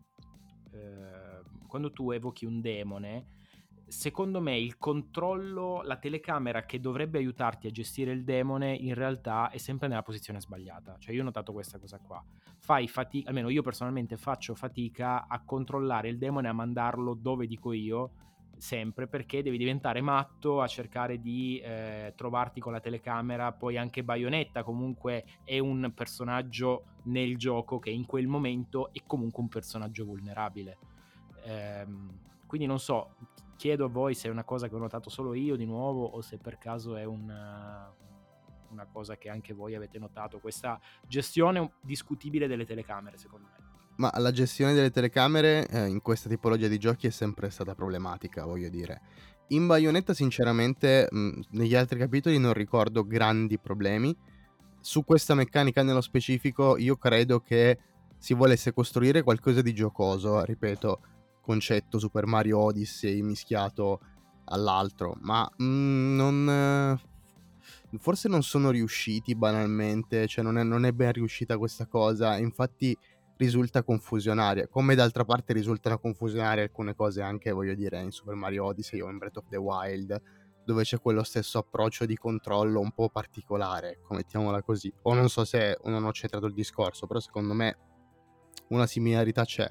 eh, 0.73 1.43
quando 1.67 1.93
tu 1.93 2.11
evochi 2.11 2.45
un 2.45 2.61
demone, 2.61 3.27
secondo 3.87 4.41
me 4.41 4.59
il 4.59 4.79
controllo, 4.79 5.83
la 5.83 5.97
telecamera 5.97 6.65
che 6.65 6.81
dovrebbe 6.81 7.19
aiutarti 7.19 7.67
a 7.67 7.71
gestire 7.71 8.13
il 8.13 8.25
demone 8.25 8.75
in 8.75 8.95
realtà 8.95 9.51
è 9.51 9.59
sempre 9.59 9.89
nella 9.89 10.03
posizione 10.03 10.41
sbagliata. 10.41 10.97
Cioè 10.99 11.15
io 11.15 11.21
ho 11.21 11.25
notato 11.25 11.53
questa 11.53 11.79
cosa 11.79 11.99
qua. 11.99 12.23
Fai 12.59 12.89
fatica, 12.89 13.29
almeno 13.29 13.51
io 13.51 13.63
personalmente 13.63 14.17
faccio 14.17 14.55
fatica 14.55 15.27
a 15.27 15.43
controllare 15.45 16.09
il 16.09 16.19
demone 16.19 16.49
a 16.49 16.53
mandarlo 16.53 17.15
dove 17.15 17.47
dico 17.47 17.73
io 17.73 18.11
sempre 18.57 19.07
perché 19.09 19.43
devi 19.43 19.59
diventare 19.59 20.01
matto 20.01 20.63
a 20.63 20.67
cercare 20.67 21.21
di 21.21 21.59
eh, 21.59 22.13
trovarti 22.17 22.61
con 22.61 22.73
la 22.73 22.81
telecamera 22.81 23.53
poi 23.53 23.77
anche 23.77 24.05
Bayonetta 24.05 24.63
comunque 24.63 25.25
è 25.43 25.59
un 25.59 25.93
personaggio 25.95 26.85
nel 27.05 27.37
gioco 27.37 27.79
che 27.79 27.91
in 27.91 28.07
quel 28.07 28.29
momento 28.29 28.93
è 28.93 29.01
comunque 29.07 29.43
un 29.43 29.49
personaggio 29.49 30.05
vulnerabile 30.05 30.79
ehm, 31.45 32.19
quindi 32.47 32.67
non 32.67 32.79
so 32.79 33.17
chiedo 33.57 33.85
a 33.85 33.89
voi 33.89 34.15
se 34.15 34.29
è 34.29 34.31
una 34.31 34.45
cosa 34.45 34.69
che 34.69 34.75
ho 34.75 34.79
notato 34.79 35.11
solo 35.11 35.35
io 35.35 35.57
di 35.57 35.65
nuovo 35.65 36.05
o 36.05 36.21
se 36.21 36.39
per 36.39 36.59
caso 36.59 36.97
è 36.97 37.05
una, 37.05 37.93
una 38.71 38.87
cosa 38.91 39.17
che 39.17 39.29
anche 39.29 39.53
voi 39.53 39.75
avete 39.75 39.99
notato, 39.99 40.39
questa 40.39 40.81
gestione 41.07 41.75
discutibile 41.81 42.47
delle 42.47 42.67
telecamere 42.67 43.17
secondo 43.17 43.47
me. 43.51 43.73
Ma 43.97 44.13
la 44.19 44.33
gestione 44.33 44.73
delle 44.75 44.91
telecamere 44.91 45.69
eh, 45.69 45.87
in 45.87 46.01
questa 46.01 46.29
tipologia 46.29 46.67
di 46.67 46.79
giochi 46.79 47.07
è 47.07 47.11
sempre 47.11 47.49
stata 47.51 47.75
problematica, 47.77 48.45
voglio 48.45 48.69
dire. 48.69 49.01
In 49.49 49.67
Bayonetta, 49.67 50.15
sinceramente, 50.15 51.07
mh, 51.09 51.41
negli 51.51 51.77
altri 51.77 51.99
capitoli 51.99 52.39
non 52.39 52.55
ricordo 52.55 53.07
grandi 53.07 53.59
problemi. 53.59 54.17
Su 54.81 55.05
questa 55.05 55.35
meccanica 55.35 55.83
nello 55.83 56.01
specifico, 56.01 56.77
io 56.77 56.97
credo 56.97 57.41
che 57.41 57.79
si 58.19 58.35
volesse 58.35 58.73
costruire 58.73 59.23
qualcosa 59.23 59.63
di 59.63 59.73
giocoso, 59.73 60.43
ripeto, 60.43 61.01
concetto 61.45 61.99
Super 61.99 62.27
Mario 62.27 62.59
Odyssey 62.59 63.23
mischiato 63.23 64.01
all'altro, 64.47 65.17
ma 65.21 65.49
mm, 65.63 66.17
non... 66.17 67.01
Forse 67.97 68.29
non 68.29 68.43
sono 68.43 68.71
riusciti 68.71 69.37
banalmente, 69.37 70.27
cioè 70.27 70.43
non 70.43 70.59
è, 70.59 70.65
non 70.65 70.85
è 70.85 70.91
ben 70.91 71.13
riuscita 71.13 71.57
questa 71.57 71.87
cosa, 71.87 72.37
infatti 72.37 72.97
risulta 73.37 73.85
confusionaria, 73.85 74.67
come 74.67 74.97
d'altra 74.97 75.25
parte 75.25 75.53
risultano 75.53 75.99
confusionarie 75.99 76.65
alcune 76.65 76.95
cose 76.95 77.23
anche, 77.23 77.53
voglio 77.53 77.75
dire, 77.75 78.01
in 78.01 78.11
Super 78.11 78.35
Mario 78.35 78.65
Odyssey 78.65 79.01
o 79.01 79.09
in 79.09 79.19
Breath 79.19 79.37
of 79.37 79.49
the 79.49 79.57
Wild, 79.57 80.21
dove 80.65 80.83
c'è 80.83 80.99
quello 80.99 81.23
stesso 81.23 81.59
approccio 81.59 82.07
di 82.07 82.17
controllo 82.17 82.81
un 82.81 82.93
po' 82.93 83.11
particolare, 83.11 83.93
ecco, 83.93 84.15
mettiamola 84.15 84.63
così. 84.63 84.93
O 85.03 85.15
non 85.15 85.29
so 85.29 85.45
se 85.45 85.79
non 85.85 86.05
ho 86.05 86.13
centrato 86.13 86.47
il 86.47 86.55
discorso, 86.55 87.07
però 87.07 87.21
secondo 87.21 87.55
me 87.55 87.79
una 88.69 88.87
similarità 88.87 89.45
c'è. 89.45 89.69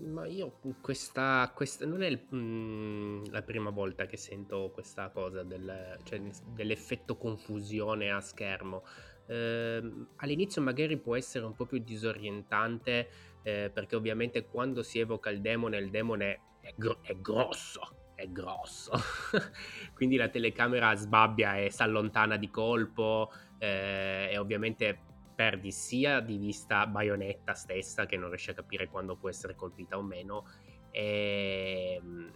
Ma 0.00 0.26
io 0.26 0.58
questa, 0.80 1.50
questa 1.54 1.86
non 1.86 2.02
è 2.02 2.06
il, 2.06 2.20
mm, 2.34 3.24
la 3.30 3.42
prima 3.42 3.70
volta 3.70 4.06
che 4.06 4.16
sento 4.16 4.70
questa 4.72 5.10
cosa 5.10 5.42
del, 5.42 5.98
cioè, 6.04 6.20
dell'effetto 6.54 7.16
confusione 7.16 8.10
a 8.10 8.20
schermo. 8.20 8.84
Eh, 9.26 9.82
all'inizio 10.16 10.62
magari 10.62 10.96
può 10.98 11.16
essere 11.16 11.44
un 11.44 11.54
po' 11.54 11.66
più 11.66 11.78
disorientante 11.78 13.08
eh, 13.42 13.70
perché 13.72 13.96
ovviamente 13.96 14.46
quando 14.46 14.82
si 14.82 14.98
evoca 14.98 15.30
il 15.30 15.40
demone, 15.40 15.78
il 15.78 15.90
demone 15.90 16.40
è, 16.60 16.72
gro- 16.76 17.00
è 17.02 17.16
grosso, 17.16 18.12
è 18.14 18.28
grosso. 18.28 18.92
Quindi 19.94 20.16
la 20.16 20.28
telecamera 20.28 20.94
sbabbia 20.94 21.58
e 21.58 21.70
si 21.70 21.82
allontana 21.82 22.36
di 22.36 22.50
colpo 22.50 23.30
eh, 23.58 24.28
e 24.30 24.38
ovviamente 24.38 25.00
perdi 25.38 25.70
sia 25.70 26.18
di 26.18 26.36
vista 26.36 26.84
Bayonetta 26.88 27.54
stessa 27.54 28.06
che 28.06 28.16
non 28.16 28.28
riesce 28.28 28.50
a 28.50 28.54
capire 28.54 28.88
quando 28.88 29.14
può 29.14 29.28
essere 29.28 29.54
colpita 29.54 29.96
o 29.96 30.02
meno 30.02 30.46
e, 30.90 31.94
ehm, 31.96 32.32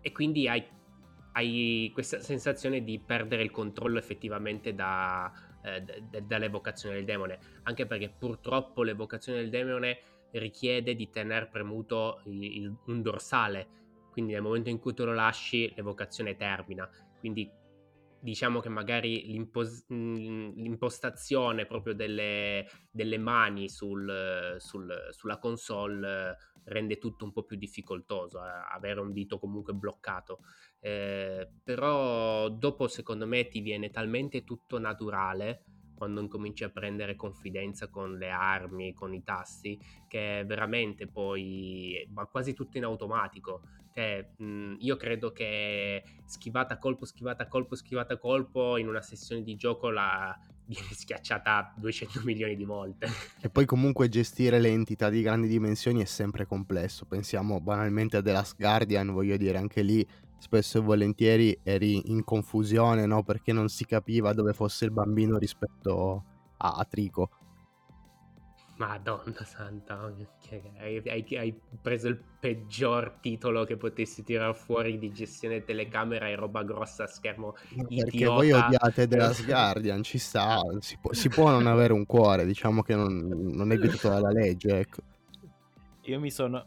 e 0.00 0.12
quindi 0.12 0.46
hai, 0.46 0.64
hai, 1.32 1.90
questa 1.92 2.20
sensazione 2.20 2.84
di 2.84 3.00
perdere 3.00 3.42
il 3.42 3.50
controllo 3.50 3.98
effettivamente 3.98 4.72
da, 4.72 5.32
eh, 5.64 5.82
d- 5.82 6.20
dall'evocazione 6.20 6.94
del 6.94 7.04
demone. 7.04 7.40
Anche 7.64 7.86
perché 7.86 8.08
purtroppo 8.08 8.84
l'evocazione 8.84 9.40
del 9.40 9.50
demone 9.50 9.98
richiede 10.30 10.94
di 10.94 11.10
tenere 11.10 11.48
premuto 11.48 12.20
il, 12.26 12.40
il, 12.40 12.76
un 12.86 13.02
dorsale. 13.02 13.66
Quindi 14.12 14.32
nel 14.32 14.42
momento 14.42 14.68
in 14.68 14.78
cui 14.78 14.94
tu 14.94 15.04
lo 15.04 15.12
lasci 15.12 15.72
l'evocazione 15.74 16.36
termina. 16.36 16.88
Quindi 17.18 17.50
diciamo 18.24 18.60
che 18.60 18.70
magari 18.70 19.26
l'impos- 19.26 19.84
mm, 19.92 20.52
l'impostazione 20.56 21.66
proprio 21.66 21.94
delle, 21.94 22.66
delle 22.90 23.18
mani 23.18 23.68
sul, 23.68 24.56
sul, 24.58 25.08
sulla 25.10 25.38
console 25.38 26.34
rende 26.64 26.96
tutto 26.96 27.26
un 27.26 27.32
po' 27.32 27.44
più 27.44 27.58
difficoltoso, 27.58 28.42
eh, 28.42 28.48
avere 28.72 29.00
un 29.00 29.12
dito 29.12 29.38
comunque 29.38 29.74
bloccato. 29.74 30.38
Eh, 30.80 31.46
però 31.62 32.48
dopo 32.48 32.88
secondo 32.88 33.26
me 33.26 33.46
ti 33.48 33.60
viene 33.60 33.90
talmente 33.90 34.42
tutto 34.42 34.78
naturale 34.78 35.64
quando 35.94 36.22
incominci 36.22 36.64
a 36.64 36.70
prendere 36.70 37.16
confidenza 37.16 37.88
con 37.88 38.16
le 38.16 38.30
armi, 38.30 38.94
con 38.94 39.12
i 39.12 39.22
tasti, 39.22 39.78
che 40.08 40.44
veramente 40.46 41.06
poi 41.06 42.06
va 42.10 42.26
quasi 42.26 42.54
tutto 42.54 42.78
in 42.78 42.84
automatico. 42.84 43.60
Cioè, 43.94 44.28
mh, 44.38 44.78
io 44.80 44.96
credo 44.96 45.30
che 45.30 46.02
schivata 46.24 46.78
colpo, 46.78 47.04
schivata 47.04 47.46
colpo, 47.46 47.76
schivata 47.76 48.18
colpo 48.18 48.76
in 48.76 48.88
una 48.88 49.00
sessione 49.00 49.44
di 49.44 49.54
gioco 49.54 49.88
la 49.90 50.36
viene 50.66 50.88
schiacciata 50.90 51.74
200 51.76 52.22
milioni 52.24 52.56
di 52.56 52.64
volte. 52.64 53.06
E 53.40 53.48
poi 53.50 53.64
comunque 53.66 54.08
gestire 54.08 54.58
le 54.58 54.70
entità 54.70 55.10
di 55.10 55.22
grandi 55.22 55.46
dimensioni 55.46 56.02
è 56.02 56.06
sempre 56.06 56.44
complesso. 56.44 57.04
Pensiamo 57.04 57.60
banalmente 57.60 58.16
a 58.16 58.22
The 58.22 58.32
Last 58.32 58.56
Guardian, 58.56 59.12
voglio 59.12 59.36
dire, 59.36 59.58
anche 59.58 59.82
lì 59.82 60.04
spesso 60.38 60.78
e 60.78 60.80
volentieri 60.80 61.56
eri 61.62 62.10
in 62.10 62.24
confusione, 62.24 63.06
no? 63.06 63.22
Perché 63.22 63.52
non 63.52 63.68
si 63.68 63.84
capiva 63.84 64.32
dove 64.32 64.54
fosse 64.54 64.86
il 64.86 64.90
bambino 64.90 65.38
rispetto 65.38 66.24
a, 66.56 66.72
a 66.78 66.84
Trico. 66.84 67.30
Madonna 68.76 69.44
santa, 69.44 70.12
hai, 70.78 71.02
hai, 71.06 71.24
hai, 71.36 71.60
preso 71.80 72.08
il 72.08 72.20
peggior 72.40 73.18
titolo 73.20 73.64
che 73.64 73.76
potessi 73.76 74.24
tirare 74.24 74.52
fuori 74.52 74.98
di 74.98 75.12
gestione 75.12 75.62
telecamera 75.62 76.28
e 76.28 76.34
roba 76.34 76.64
grossa 76.64 77.04
a 77.04 77.06
schermo 77.06 77.52
Perché 77.52 78.16
idiota. 78.16 78.34
voi 78.34 78.50
odiate 78.50 79.06
The 79.06 79.16
Last 79.16 79.44
Guardian, 79.44 80.02
ci 80.02 80.18
sta, 80.18 80.60
si 80.80 80.98
può, 81.00 81.12
si 81.12 81.28
può, 81.28 81.50
non 81.50 81.68
avere 81.68 81.92
un 81.92 82.04
cuore, 82.04 82.44
diciamo 82.44 82.82
che 82.82 82.96
non, 82.96 83.28
non 83.28 83.70
è 83.70 83.76
vietato 83.78 84.08
dalla 84.08 84.30
legge, 84.30 84.78
ecco. 84.78 85.02
Io 86.06 86.18
mi 86.18 86.30
sono, 86.30 86.66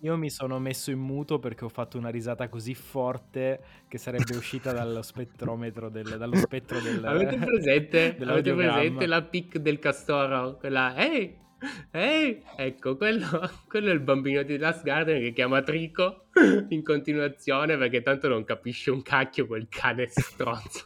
io 0.00 0.16
mi 0.16 0.30
sono 0.30 0.58
messo 0.58 0.90
in 0.90 0.98
muto 0.98 1.38
perché 1.38 1.64
ho 1.64 1.68
fatto 1.68 1.96
una 1.96 2.10
risata 2.10 2.48
così 2.48 2.74
forte 2.74 3.60
che 3.88 3.98
sarebbe 3.98 4.36
uscita 4.36 4.72
dallo 4.72 5.02
spettrometro 5.02 5.88
del, 5.88 6.16
dallo 6.18 6.36
spettro 6.36 6.80
del 6.80 7.02
Avete 7.04 7.38
presente, 7.38 8.16
avete 8.20 8.54
presente 8.54 9.06
la 9.06 9.22
pic 9.22 9.58
del 9.58 9.78
castoro? 9.78 10.56
Quella 10.58 10.94
ehi, 10.96 11.34
ehi, 11.90 12.42
ecco, 12.56 12.96
quello, 12.96 13.26
quello 13.66 13.90
è 13.90 13.92
il 13.92 14.00
bambino 14.00 14.42
di 14.42 14.58
Last 14.58 14.82
Garden 14.82 15.20
che 15.20 15.32
chiama 15.32 15.62
Trico 15.62 16.26
in 16.68 16.82
continuazione 16.82 17.78
perché 17.78 18.02
tanto 18.02 18.28
non 18.28 18.44
capisce 18.44 18.90
un 18.90 19.02
cacchio 19.02 19.46
quel 19.46 19.66
cane 19.68 20.06
stronzo. 20.08 20.84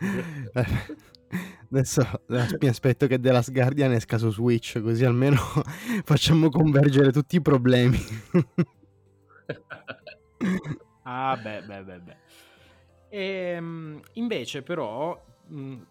Adesso 1.72 2.22
mi 2.60 2.68
aspetto 2.68 3.06
che 3.06 3.20
The 3.20 3.30
Last 3.30 3.52
Guardian 3.52 3.92
esca 3.92 4.18
su 4.18 4.30
Switch 4.32 4.80
così 4.80 5.04
almeno 5.04 5.38
facciamo 6.02 6.48
convergere 6.48 7.12
tutti 7.12 7.36
i 7.36 7.40
problemi 7.40 7.98
ah, 11.02 11.36
beh, 11.36 11.62
beh, 11.62 11.82
beh, 11.82 12.00
beh. 12.00 12.16
E, 13.08 13.20
ehm, 13.56 14.00
invece, 14.14 14.62
però, 14.62 15.20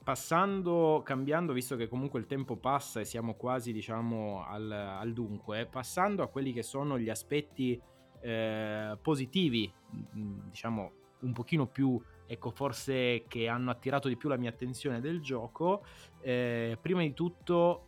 passando, 0.04 1.02
cambiando, 1.04 1.54
visto 1.54 1.76
che 1.76 1.88
comunque 1.88 2.20
il 2.20 2.26
tempo 2.26 2.56
passa 2.56 3.02
e 3.02 3.06
siamo 3.06 3.36
quasi, 3.36 3.74
diciamo, 3.74 4.46
al, 4.46 4.72
al 4.72 5.14
dunque, 5.14 5.66
passando 5.66 6.24
a 6.24 6.28
quelli 6.28 6.54
che 6.54 6.64
sono 6.64 6.98
gli 6.98 7.10
aspetti 7.10 7.80
eh, 8.22 8.98
positivi, 9.02 9.72
diciamo, 9.92 10.92
un 11.20 11.34
pochino 11.34 11.68
più, 11.68 12.02
ecco, 12.26 12.52
forse 12.52 13.26
che 13.28 13.48
hanno 13.50 13.72
attirato 13.72 14.08
di 14.08 14.16
più 14.16 14.30
la 14.30 14.38
mia 14.38 14.50
attenzione 14.50 15.02
del 15.02 15.20
gioco, 15.22 15.84
eh, 16.22 16.78
prima 16.82 17.02
di 17.02 17.14
tutto, 17.14 17.86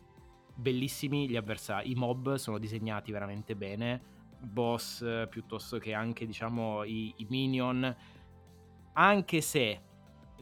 bellissimi 0.54 1.28
gli 1.28 1.36
avversari, 1.36 1.90
i 1.90 1.94
mob 1.94 2.34
sono 2.34 2.58
disegnati 2.58 3.10
veramente 3.10 3.56
bene 3.56 4.20
boss 4.42 5.04
piuttosto 5.28 5.78
che 5.78 5.94
anche 5.94 6.26
diciamo 6.26 6.84
i, 6.84 7.14
i 7.18 7.26
minion 7.28 7.96
anche 8.94 9.40
se 9.40 9.80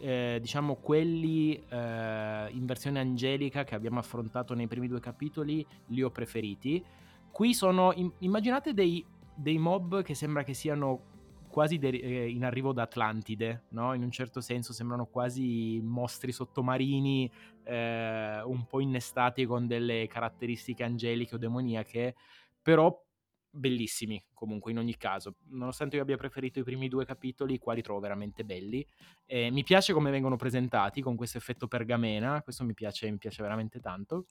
eh, 0.00 0.38
diciamo 0.40 0.76
quelli 0.76 1.54
eh, 1.68 2.48
in 2.50 2.64
versione 2.64 3.00
angelica 3.00 3.64
che 3.64 3.74
abbiamo 3.74 3.98
affrontato 3.98 4.54
nei 4.54 4.66
primi 4.66 4.88
due 4.88 5.00
capitoli 5.00 5.64
li 5.88 6.02
ho 6.02 6.10
preferiti. 6.10 6.82
Qui 7.30 7.54
sono, 7.54 7.92
immaginate 8.18 8.72
dei, 8.72 9.04
dei 9.34 9.58
mob 9.58 10.02
che 10.02 10.14
sembra 10.14 10.42
che 10.42 10.54
siano 10.54 11.08
quasi 11.48 11.78
de- 11.78 11.88
eh, 11.88 12.28
in 12.30 12.44
arrivo 12.44 12.72
da 12.72 12.82
Atlantide, 12.82 13.64
no? 13.70 13.92
In 13.92 14.02
un 14.02 14.10
certo 14.10 14.40
senso 14.40 14.72
sembrano 14.72 15.06
quasi 15.06 15.80
mostri 15.82 16.32
sottomarini, 16.32 17.30
eh, 17.64 18.40
un 18.42 18.66
po' 18.66 18.80
innestati 18.80 19.44
con 19.44 19.66
delle 19.66 20.06
caratteristiche 20.06 20.82
angeliche 20.82 21.34
o 21.34 21.38
demoniache, 21.38 22.14
però 22.62 23.04
bellissimi 23.50 24.22
comunque 24.32 24.70
in 24.70 24.78
ogni 24.78 24.96
caso. 24.96 25.36
Nonostante 25.50 25.96
io 25.96 26.02
abbia 26.02 26.16
preferito 26.16 26.58
i 26.58 26.62
primi 26.62 26.88
due 26.88 27.04
capitoli, 27.04 27.54
i 27.54 27.58
quali 27.58 27.82
trovo 27.82 28.00
veramente 28.00 28.44
belli. 28.44 28.86
Eh, 29.26 29.50
mi 29.50 29.64
piace 29.64 29.92
come 29.92 30.10
vengono 30.10 30.36
presentati 30.36 31.00
con 31.00 31.16
questo 31.16 31.38
effetto 31.38 31.66
pergamena, 31.66 32.42
questo 32.42 32.64
mi 32.64 32.74
piace, 32.74 33.10
mi 33.10 33.18
piace 33.18 33.42
veramente 33.42 33.80
tanto. 33.80 34.26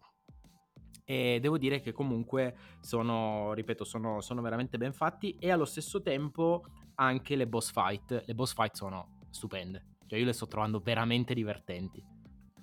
E 1.03 1.39
devo 1.41 1.57
dire 1.57 1.79
che 1.79 1.91
comunque 1.91 2.55
sono, 2.81 3.53
ripeto, 3.53 3.83
sono, 3.83 4.21
sono 4.21 4.41
veramente 4.41 4.77
ben 4.77 4.93
fatti 4.93 5.35
e 5.39 5.49
allo 5.49 5.65
stesso 5.65 6.01
tempo 6.01 6.63
anche 6.95 7.35
le 7.35 7.47
boss 7.47 7.71
fight. 7.71 8.23
Le 8.25 8.35
boss 8.35 8.53
fight 8.53 8.75
sono 8.75 9.17
stupende. 9.31 9.97
Cioè 10.05 10.19
io 10.19 10.25
le 10.25 10.33
sto 10.33 10.47
trovando 10.47 10.79
veramente 10.79 11.33
divertenti. 11.33 12.03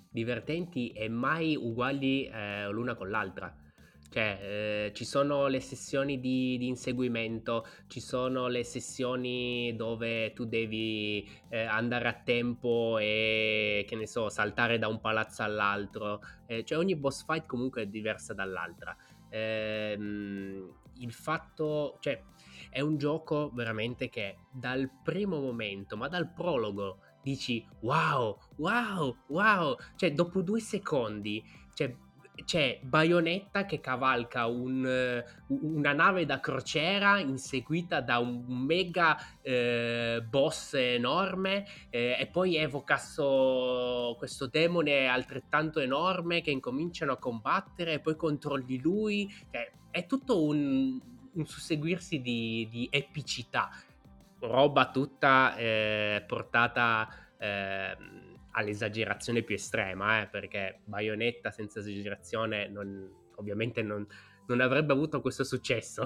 Divertenti 0.09 0.91
e 0.91 1.09
mai 1.09 1.55
uguali 1.55 2.25
eh, 2.25 2.69
l'una 2.69 2.95
con 2.95 3.09
l'altra. 3.09 3.53
Cioè, 4.09 4.39
eh, 4.41 4.91
ci 4.93 5.03
sono 5.03 5.47
le 5.47 5.59
sessioni 5.59 6.19
di, 6.19 6.57
di, 6.57 6.67
inseguimento, 6.67 7.67
ci 7.87 7.99
sono 7.99 8.47
le 8.47 8.63
sessioni 8.63 9.75
dove 9.75 10.31
tu 10.33 10.45
devi 10.45 11.27
eh, 11.49 11.63
andare 11.63 12.07
a 12.07 12.13
tempo 12.13 12.97
e, 12.99 13.85
che 13.87 13.95
ne 13.95 14.07
so, 14.07 14.29
saltare 14.29 14.79
da 14.79 14.87
un 14.87 15.01
palazzo 15.01 15.43
all'altro. 15.43 16.21
Eh, 16.45 16.63
cioè, 16.63 16.77
ogni 16.77 16.95
boss 16.95 17.25
fight 17.25 17.45
comunque 17.45 17.83
è 17.83 17.87
diversa 17.87 18.33
dall'altra. 18.33 18.95
Ehm, 19.29 20.73
il 20.99 21.11
fatto, 21.11 21.97
cioè, 21.99 22.23
è 22.69 22.79
un 22.79 22.97
gioco 22.97 23.51
veramente 23.53 24.09
che 24.09 24.37
dal 24.51 24.89
primo 25.03 25.39
momento, 25.39 25.97
ma 25.97 26.07
dal 26.07 26.31
prologo, 26.31 26.99
dici 27.21 27.65
wow, 27.81 28.37
wow, 28.57 29.15
wow. 29.27 29.75
Cioè, 29.95 30.13
dopo 30.13 30.41
due 30.41 30.59
secondi, 30.59 31.43
cioè, 31.73 31.93
c'è 32.45 32.79
Bayonetta 32.81 33.65
che 33.65 33.79
cavalca 33.79 34.45
un, 34.45 35.23
una 35.47 35.93
nave 35.93 36.25
da 36.25 36.39
crociera 36.39 37.19
inseguita 37.19 38.01
da 38.01 38.19
un 38.19 38.45
mega 38.47 39.17
eh, 39.41 40.23
boss 40.27 40.73
enorme 40.75 41.65
eh, 41.89 42.17
e 42.19 42.27
poi 42.27 42.55
evoca 42.55 42.97
so, 42.97 44.15
questo 44.17 44.47
demone 44.47 45.07
altrettanto 45.07 45.79
enorme 45.79 46.41
che 46.41 46.51
incominciano 46.51 47.13
a 47.13 47.17
combattere 47.17 47.93
e 47.93 47.99
poi 47.99 48.15
controlli 48.15 48.79
lui. 48.79 49.29
Cioè, 49.51 49.71
è 49.91 50.05
tutto 50.05 50.43
un, 50.43 50.99
un 51.33 51.45
susseguirsi 51.45 52.21
di, 52.21 52.67
di, 52.69 52.87
epicità, 52.91 53.69
roba 54.39 54.91
tutta 54.91 55.55
eh, 55.55 56.23
portata 56.27 57.07
ehm, 57.37 58.36
all'esagerazione 58.57 59.43
più 59.43 59.55
estrema, 59.55 60.21
eh, 60.21 60.27
perché 60.27 60.81
Bayonetta 60.83 61.51
senza 61.51 61.79
esagerazione 61.79 62.67
non, 62.67 63.09
ovviamente 63.35 63.81
non, 63.83 64.05
non, 64.47 64.61
avrebbe 64.61 64.93
avuto 64.93 65.21
questo 65.21 65.43
successo. 65.43 66.03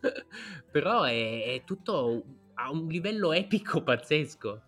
Però 0.70 1.02
è, 1.02 1.54
è, 1.54 1.64
tutto 1.64 2.24
a 2.54 2.70
un 2.70 2.86
livello 2.86 3.32
epico 3.32 3.82
pazzesco. 3.82 4.62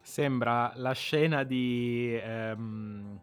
Sembra 0.00 0.72
la 0.76 0.92
scena 0.92 1.44
di... 1.44 2.20
Um 2.24 3.20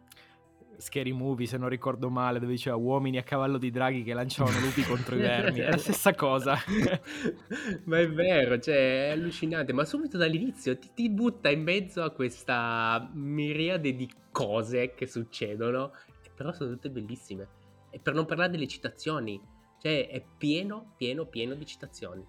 Scary 0.84 1.14
Movie, 1.14 1.48
se 1.48 1.58
non 1.58 1.70
ricordo 1.70 2.10
male, 2.10 2.40
dove 2.40 2.52
diceva 2.52 2.76
uomini 2.76 3.18
a 3.18 3.24
cavallo 3.24 3.58
di 3.58 3.72
draghi 3.72 4.04
che 4.04 4.14
lanciavano 4.14 4.60
lupi 4.60 4.84
contro 4.86 5.16
i 5.16 5.20
vermi. 5.20 5.60
È 5.60 5.70
la 5.70 5.78
stessa 5.78 6.14
cosa. 6.14 6.58
ma 7.86 8.00
è 8.00 8.10
vero, 8.10 8.60
cioè, 8.60 9.08
è 9.08 9.10
allucinante. 9.12 9.72
Ma 9.72 9.86
subito 9.86 10.18
dall'inizio 10.18 10.78
ti, 10.78 10.90
ti 10.94 11.10
butta 11.10 11.50
in 11.50 11.64
mezzo 11.64 12.04
a 12.04 12.12
questa 12.12 13.10
miriade 13.14 13.96
di 13.96 14.12
cose 14.30 14.94
che 14.94 15.08
succedono, 15.08 15.94
però 16.36 16.52
sono 16.52 16.72
tutte 16.72 16.90
bellissime. 16.90 17.48
E 17.90 18.00
per 18.00 18.14
non 18.14 18.26
parlare 18.26 18.52
delle 18.52 18.68
citazioni, 18.68 19.42
cioè, 19.80 20.10
è 20.10 20.22
pieno, 20.38 20.96
pieno, 20.98 21.26
pieno 21.26 21.54
di 21.56 21.66
citazioni. 21.66 22.26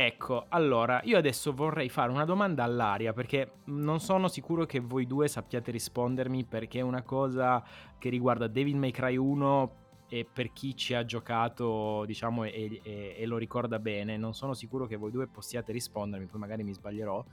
Ecco, 0.00 0.46
allora, 0.50 1.00
io 1.02 1.18
adesso 1.18 1.52
vorrei 1.52 1.88
fare 1.88 2.12
una 2.12 2.24
domanda 2.24 2.62
all'aria 2.62 3.12
perché 3.12 3.54
non 3.64 3.98
sono 3.98 4.28
sicuro 4.28 4.64
che 4.64 4.78
voi 4.78 5.08
due 5.08 5.26
sappiate 5.26 5.72
rispondermi 5.72 6.44
perché 6.44 6.78
è 6.78 6.82
una 6.82 7.02
cosa 7.02 7.64
che 7.98 8.08
riguarda 8.08 8.46
Devil 8.46 8.76
May 8.76 8.92
Cry 8.92 9.16
1 9.16 9.72
e 10.08 10.24
per 10.32 10.52
chi 10.52 10.76
ci 10.76 10.94
ha 10.94 11.04
giocato, 11.04 12.04
diciamo, 12.06 12.44
e, 12.44 12.80
e, 12.84 13.16
e 13.18 13.26
lo 13.26 13.38
ricorda 13.38 13.80
bene, 13.80 14.16
non 14.16 14.34
sono 14.34 14.54
sicuro 14.54 14.86
che 14.86 14.94
voi 14.94 15.10
due 15.10 15.26
possiate 15.26 15.72
rispondermi, 15.72 16.26
poi 16.26 16.38
magari 16.38 16.62
mi 16.62 16.74
sbaglierò. 16.74 17.24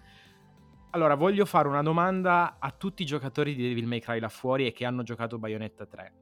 Allora, 0.89 1.13
voglio 1.13 1.45
fare 1.45 1.67
una 1.67 1.83
domanda 1.83 2.55
a 2.57 2.71
tutti 2.71 3.03
i 3.03 3.05
giocatori 3.05 3.53
di 3.53 3.61
Devil 3.61 3.85
May 3.85 3.99
Cry 3.99 4.19
là 4.19 4.29
fuori 4.29 4.65
e 4.65 4.71
che 4.71 4.85
hanno 4.85 5.03
giocato 5.03 5.37
Bayonetta 5.37 5.85
3 5.85 6.13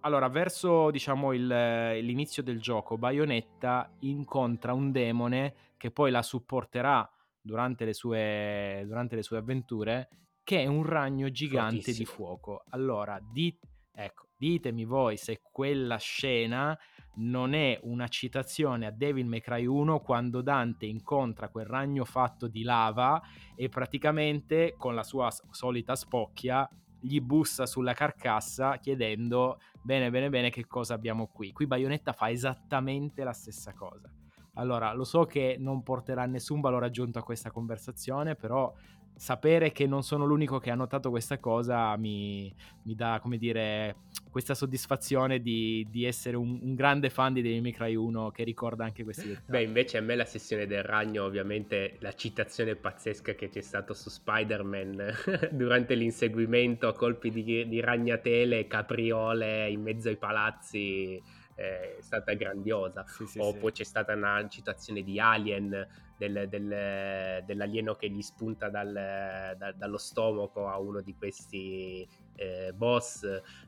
allora, 0.00 0.28
verso 0.28 0.90
diciamo 0.90 1.32
il, 1.32 1.46
l'inizio 1.46 2.42
del 2.42 2.60
gioco, 2.60 2.96
Bayonetta 2.96 3.90
incontra 4.00 4.72
un 4.72 4.92
demone 4.92 5.54
che 5.76 5.90
poi 5.90 6.10
la 6.10 6.22
supporterà 6.22 7.08
durante 7.40 7.84
le 7.84 7.94
sue, 7.94 8.84
durante 8.86 9.16
le 9.16 9.22
sue 9.22 9.38
avventure, 9.38 10.08
che 10.42 10.62
è 10.62 10.66
un 10.66 10.84
ragno 10.84 11.30
gigante 11.30 11.76
Fortissimo. 11.76 11.98
di 11.98 12.04
fuoco. 12.04 12.64
Allora, 12.70 13.20
di, 13.20 13.56
ecco, 13.92 14.28
ditemi 14.36 14.84
voi 14.84 15.16
se 15.16 15.40
quella 15.42 15.96
scena 15.96 16.78
non 17.16 17.52
è 17.52 17.78
una 17.82 18.08
citazione 18.08 18.86
a 18.86 18.90
Devil 18.90 19.26
May 19.26 19.40
Cry 19.40 19.66
1 19.66 20.00
quando 20.00 20.40
Dante 20.40 20.86
incontra 20.86 21.48
quel 21.48 21.66
ragno 21.66 22.04
fatto 22.04 22.46
di 22.46 22.62
lava 22.62 23.20
e 23.54 23.68
praticamente 23.68 24.74
con 24.78 24.94
la 24.94 25.02
sua 25.02 25.30
solita 25.50 25.94
spocchia 25.94 26.68
gli 27.00 27.20
bussa 27.20 27.66
sulla 27.66 27.92
carcassa 27.94 28.76
chiedendo 28.78 29.58
bene 29.82 30.10
bene 30.10 30.28
bene 30.28 30.50
che 30.50 30.66
cosa 30.66 30.94
abbiamo 30.94 31.28
qui. 31.28 31.52
Qui 31.52 31.66
Bayonetta 31.66 32.12
fa 32.12 32.30
esattamente 32.30 33.24
la 33.24 33.32
stessa 33.32 33.72
cosa. 33.72 34.10
Allora, 34.54 34.92
lo 34.92 35.04
so 35.04 35.24
che 35.24 35.56
non 35.58 35.82
porterà 35.82 36.26
nessun 36.26 36.60
valore 36.60 36.86
aggiunto 36.86 37.18
a 37.18 37.22
questa 37.22 37.50
conversazione, 37.50 38.34
però 38.34 38.72
sapere 39.14 39.70
che 39.70 39.86
non 39.86 40.02
sono 40.02 40.24
l'unico 40.24 40.58
che 40.58 40.70
ha 40.70 40.74
notato 40.74 41.10
questa 41.10 41.38
cosa 41.38 41.96
mi, 41.96 42.54
mi 42.84 42.94
dà, 42.94 43.18
come 43.20 43.36
dire, 43.36 43.96
questa 44.30 44.54
soddisfazione 44.54 45.40
di, 45.40 45.86
di 45.90 46.04
essere 46.04 46.36
un, 46.36 46.58
un, 46.62 46.74
grande 46.74 47.10
fan 47.10 47.32
di 47.32 47.42
Devil 47.42 47.62
May 47.62 47.72
Cry 47.72 47.94
1 47.94 48.30
che 48.30 48.44
ricorda 48.44 48.84
anche 48.84 49.04
questi 49.04 49.28
dettagli. 49.28 49.50
Beh, 49.50 49.62
invece 49.62 49.98
a 49.98 50.00
me 50.00 50.14
la 50.14 50.24
sessione 50.24 50.66
del 50.66 50.82
ragno, 50.82 51.24
ovviamente 51.24 51.96
la 52.00 52.14
citazione 52.14 52.76
pazzesca 52.76 53.34
che 53.34 53.48
c'è 53.48 53.60
stata 53.60 53.92
su 53.92 54.08
Spider-Man 54.08 55.14
durante 55.52 55.94
l'inseguimento 55.94 56.88
a 56.88 56.94
colpi 56.94 57.30
di, 57.30 57.68
di 57.68 57.80
ragnatele, 57.80 58.66
capriole 58.66 59.68
in 59.68 59.82
mezzo 59.82 60.08
ai 60.08 60.16
palazzi 60.16 61.38
è 61.60 61.96
stata 62.00 62.32
grandiosa. 62.32 63.04
Sì, 63.06 63.26
sì, 63.26 63.38
o 63.38 63.52
sì. 63.52 63.58
poi 63.58 63.72
c'è 63.72 63.84
stata 63.84 64.14
una 64.14 64.46
citazione 64.48 65.02
di 65.02 65.20
Alien 65.20 65.86
del, 66.16 66.46
del, 66.48 67.42
dell'alieno 67.44 67.94
che 67.96 68.08
gli 68.10 68.22
spunta 68.22 68.68
dal, 68.68 68.92
da, 68.92 69.72
dallo 69.72 69.98
stomaco 69.98 70.68
a 70.68 70.78
uno 70.78 71.00
di 71.00 71.14
questi 71.16 72.06
eh, 72.40 72.72
boss 72.72 73.22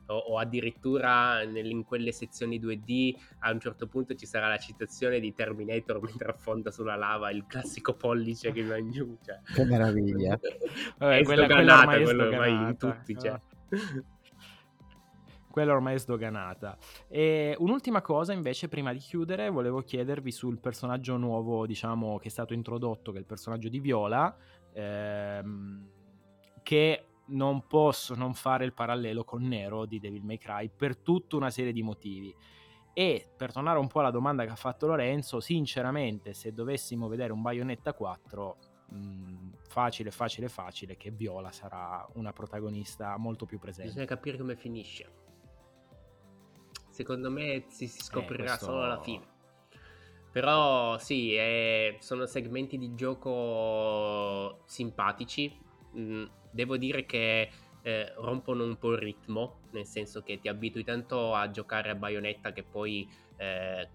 o, 0.07 0.15
o 0.15 0.37
addirittura 0.39 1.43
nel, 1.45 1.67
in 1.67 1.83
quelle 1.83 2.11
sezioni 2.11 2.59
2D 2.59 3.15
a 3.39 3.51
un 3.51 3.59
certo 3.59 3.85
punto 3.87 4.15
ci 4.15 4.25
sarà 4.25 4.47
la 4.47 4.57
citazione 4.57 5.19
di 5.19 5.31
Terminator 5.33 6.01
mentre 6.01 6.31
affonda 6.31 6.71
sulla 6.71 6.95
lava 6.95 7.29
il 7.29 7.45
classico 7.45 7.93
pollice 7.93 8.51
che 8.51 8.63
va 8.63 8.77
in 8.77 8.89
giù 8.89 9.15
cioè. 9.23 9.39
che 9.53 9.63
meraviglia 9.63 10.39
Vabbè, 10.97 11.19
è 11.19 11.23
quella, 11.23 11.45
sdoganata 11.45 11.85
quella 11.85 12.03
quello 12.03 12.23
ormai 12.23 12.51
in 12.51 12.77
tutti 12.77 13.17
cioè. 13.17 13.39
quella 15.51 15.73
ormai 15.73 15.93
è 15.93 15.99
sdoganata. 15.99 16.75
E 17.07 17.55
un'ultima 17.59 18.01
cosa 18.01 18.33
invece, 18.33 18.69
prima 18.69 18.91
di 18.91 18.97
chiudere, 18.97 19.49
volevo 19.51 19.81
chiedervi 19.81 20.31
sul 20.31 20.59
personaggio 20.59 21.15
nuovo, 21.15 21.67
diciamo, 21.67 22.17
che 22.17 22.29
è 22.29 22.31
stato 22.31 22.55
introdotto, 22.55 23.11
che 23.11 23.17
è 23.17 23.19
il 23.19 23.27
personaggio 23.27 23.69
di 23.69 23.79
Viola, 23.79 24.35
ehm, 24.73 25.87
che 26.63 27.03
non 27.27 27.67
posso 27.67 28.15
non 28.15 28.33
fare 28.33 28.65
il 28.65 28.73
parallelo 28.73 29.23
con 29.23 29.43
Nero 29.43 29.85
di 29.85 29.99
Devil 29.99 30.23
May 30.23 30.37
Cry 30.37 30.69
per 30.75 30.97
tutta 30.97 31.35
una 31.35 31.49
serie 31.49 31.71
di 31.71 31.81
motivi. 31.81 32.35
E 32.93 33.27
per 33.35 33.51
tornare 33.51 33.79
un 33.79 33.87
po' 33.87 34.01
alla 34.01 34.11
domanda 34.11 34.45
che 34.45 34.51
ha 34.51 34.55
fatto 34.55 34.85
Lorenzo, 34.85 35.39
sinceramente, 35.39 36.33
se 36.33 36.53
dovessimo 36.53 37.07
vedere 37.07 37.33
un 37.33 37.41
Bayonetta 37.41 37.93
4, 37.93 38.57
mh, 38.89 39.49
facile, 39.67 40.11
facile, 40.11 40.47
facile, 40.47 40.95
che 40.95 41.09
Viola 41.09 41.51
sarà 41.51 42.07
una 42.13 42.31
protagonista 42.31 43.17
molto 43.17 43.45
più 43.45 43.57
presente. 43.57 43.89
Bisogna 43.89 44.05
capire 44.05 44.37
come 44.37 44.55
finisce. 44.55 45.21
Secondo 46.89 47.31
me 47.31 47.65
si, 47.69 47.87
si 47.87 48.01
scoprirà 48.01 48.43
eh, 48.43 48.47
questo... 48.47 48.65
solo 48.65 48.83
alla 48.83 49.01
fine. 49.01 49.31
Però 50.31 50.97
sì, 50.99 51.33
è- 51.33 51.97
sono 51.99 52.25
segmenti 52.25 52.77
di 52.77 52.93
gioco 52.93 54.61
simpatici. 54.65 55.59
Mm, 55.97 56.25
devo 56.51 56.77
dire 56.77 57.05
che 57.05 57.49
eh, 57.81 58.13
rompono 58.15 58.63
un 58.63 58.77
po' 58.77 58.93
il 58.93 58.99
ritmo, 58.99 59.59
nel 59.71 59.85
senso 59.85 60.23
che 60.23 60.39
ti 60.39 60.47
abitui 60.47 60.83
tanto 60.83 61.33
a 61.33 61.49
giocare 61.49 61.89
a 61.89 61.95
baionetta 61.95 62.53
che 62.53 62.63
poi 62.63 63.07
eh, 63.37 63.89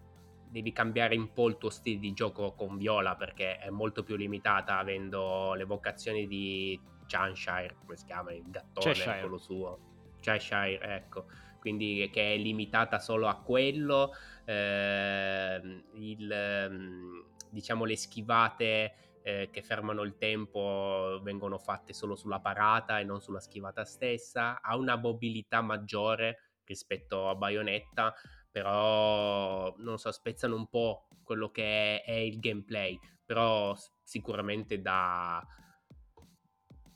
devi 0.51 0.73
cambiare 0.73 1.17
un 1.17 1.33
po' 1.33 1.49
il 1.49 1.59
tuo 1.59 1.71
stile 1.71 1.99
di 1.99 2.13
gioco 2.13 2.53
con 2.55 2.77
Viola 2.77 3.17
perché 3.17 3.59
è 3.59 3.71
molto 3.71 4.03
più 4.03 4.17
limitata 4.17 4.79
avendo 4.79 5.55
le 5.55 5.65
vocazioni 5.65 6.27
di 6.27 6.79
Chanshire, 7.07 7.77
come 7.79 7.97
si 7.97 8.05
chiama, 8.05 8.33
il 8.33 8.45
gattone, 8.47 8.93
Cheshire. 8.93 9.21
quello 9.21 9.39
suo. 9.39 9.79
Cheshire, 10.21 10.81
ecco. 10.81 11.27
Quindi 11.59 12.09
che 12.13 12.35
è 12.35 12.37
limitata 12.37 12.99
solo 12.99 13.27
a 13.27 13.37
quello. 13.37 14.13
ehm, 14.45 15.83
il, 15.95 16.31
ehm, 16.31 17.25
diciamo 17.51 17.85
le 17.85 17.97
schivate 17.97 18.95
eh, 19.23 19.49
che 19.51 19.63
fermano 19.63 20.03
il 20.03 20.17
tempo 20.17 21.21
vengono 21.23 21.59
fatte 21.59 21.93
solo 21.93 22.15
sulla 22.15 22.41
parata 22.41 22.99
e 22.99 23.05
non 23.05 23.21
sulla 23.21 23.41
schivata 23.41 23.85
stessa. 23.85 24.61
Ha 24.61 24.77
una 24.77 24.97
mobilità 24.97 25.61
maggiore 25.61 26.55
rispetto 26.65 27.29
a 27.29 27.35
Bayonetta, 27.35 28.15
però 28.51 29.75
non 29.79 29.99
so, 29.99 30.11
spezzano 30.13 30.55
un 30.55 30.69
po' 30.69 31.09
quello 31.23 31.51
che 31.51 32.03
è, 32.03 32.05
è 32.05 32.15
il 32.15 32.39
gameplay, 32.39 32.99
però 33.25 33.75
sicuramente 34.03 34.81
da, 34.81 35.45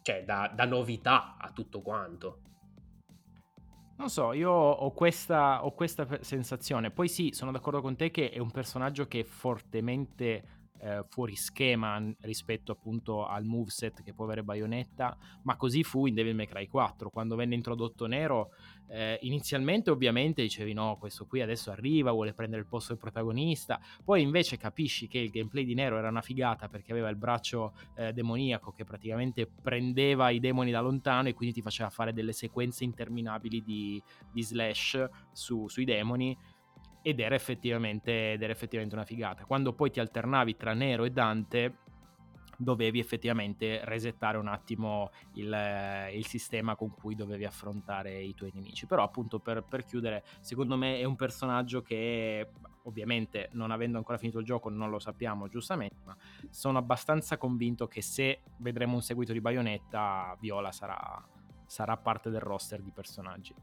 cioè, 0.02 0.24
da, 0.24 0.50
da 0.54 0.64
novità 0.64 1.37
a 1.37 1.50
tutto 1.52 1.82
quanto. 1.82 2.40
Non 3.96 4.11
so, 4.11 4.32
io 4.32 4.50
ho 4.50 4.90
questa, 4.92 5.64
ho 5.64 5.74
questa 5.74 6.22
sensazione. 6.22 6.90
Poi 6.90 7.08
sì, 7.08 7.30
sono 7.32 7.52
d'accordo 7.52 7.80
con 7.80 7.94
te 7.94 8.11
che 8.11 8.30
è 8.30 8.38
un 8.38 8.50
personaggio 8.50 9.06
che 9.06 9.20
è 9.20 9.24
fortemente 9.24 10.62
eh, 10.83 11.05
fuori 11.09 11.37
schema 11.37 12.03
rispetto 12.21 12.73
appunto 12.73 13.27
al 13.27 13.45
moveset 13.45 14.03
che 14.03 14.12
può 14.12 14.25
avere 14.25 14.42
Bayonetta, 14.42 15.16
ma 15.42 15.57
così 15.57 15.85
fu 15.85 16.07
in 16.07 16.14
Devil 16.14 16.35
May 16.35 16.47
Cry 16.47 16.66
4, 16.66 17.11
quando 17.11 17.37
venne 17.37 17.55
introdotto 17.55 18.07
Nero. 18.07 18.51
eh, 18.88 19.18
inizialmente 19.23 19.90
ovviamente 19.90 20.42
dicevi 20.42 20.73
no, 20.75 20.97
questo 20.99 21.25
qui 21.25 21.40
adesso 21.40 21.71
arriva, 21.71 22.11
vuole 22.11 22.35
prendere 22.35 22.61
il 22.61 22.68
posto 22.68 22.92
del 22.92 23.01
protagonista, 23.01 23.81
poi 24.05 24.21
invece 24.21 24.59
capisci 24.59 25.09
che 25.09 25.18
il 25.18 25.31
gameplay 25.31 25.64
di 25.64 25.75
Nero 25.75 25.97
era 25.97 26.09
una 26.09 26.21
figata 26.21 26.68
perché 26.68 26.92
aveva 26.92 27.09
il 27.09 27.16
braccio 27.16 27.73
eh, 27.95 28.12
demoniaco 28.12 28.73
che 28.73 28.85
praticamente 28.85 29.47
prendeva 29.47 30.31
i 30.31 30.40
demoni 30.40 30.71
da 30.71 30.81
lontano 30.81 31.29
e 31.29 31.33
quindi 31.35 31.55
ti 31.55 31.62
faceva 31.62 31.88
fare 31.88 32.12
delle 32.12 32.33
sequenze 32.33 32.85
interminabili 32.85 33.62
di, 33.62 34.03
di 34.31 34.42
slash 34.42 35.09
su- 35.33 35.68
sui 35.68 35.85
demoni 35.85 36.37
ed 37.03 37.21
era, 37.21 37.35
effettivamente, 37.35 38.33
ed 38.33 38.43
era 38.43 38.53
effettivamente 38.53 38.95
una 38.95 39.05
figata. 39.05 39.45
Quando 39.45 39.73
poi 39.73 39.91
ti 39.91 40.01
alternavi 40.01 40.57
tra 40.57 40.73
Nero 40.73 41.05
e 41.05 41.11
Dante 41.11 41.77
dovevi 42.57 42.99
effettivamente 42.99 43.81
resettare 43.85 44.38
un 44.38 44.47
attimo 44.47 45.11
il, 45.35 45.53
eh, 45.53 46.17
il 46.17 46.27
sistema 46.27 46.77
con 46.77 46.95
cui 46.95 47.15
dovevi 47.15 47.45
affrontare 47.45 48.21
i 48.23 48.35
tuoi 48.35 48.53
nemici. 48.55 48.87
Però 48.87 49.03
appunto 49.03 49.41
per, 49.41 49.65
per 49.65 49.85
chiudere, 49.85 50.25
secondo 50.41 50.77
me 50.77 50.99
è 50.99 51.05
un 51.05 51.17
personaggio 51.17 51.83
che 51.83 52.49
ovviamente 52.85 53.49
non 53.53 53.71
avendo 53.71 53.99
ancora 53.99 54.19
finito 54.19 54.38
il 54.38 54.45
gioco 54.45 54.69
non 54.69 54.91
lo 54.91 54.99
sappiamo 54.99 55.49
giustamente, 55.49 55.97
ma 56.05 56.17
sono 56.51 56.79
abbastanza 56.79 57.37
convinto 57.37 57.87
che 57.87 58.03
se 58.03 58.41
vedremo 58.59 58.95
un 58.95 59.03
seguito 59.03 59.33
di 59.33 59.41
Bayonetta, 59.41 60.37
Viola 60.41 60.73
sarà, 60.73 61.25
sarà 61.67 61.97
parte 61.97 62.31
del 62.31 62.41
roster 62.41 62.81
di 62.81 62.91
personaggi. 62.91 63.55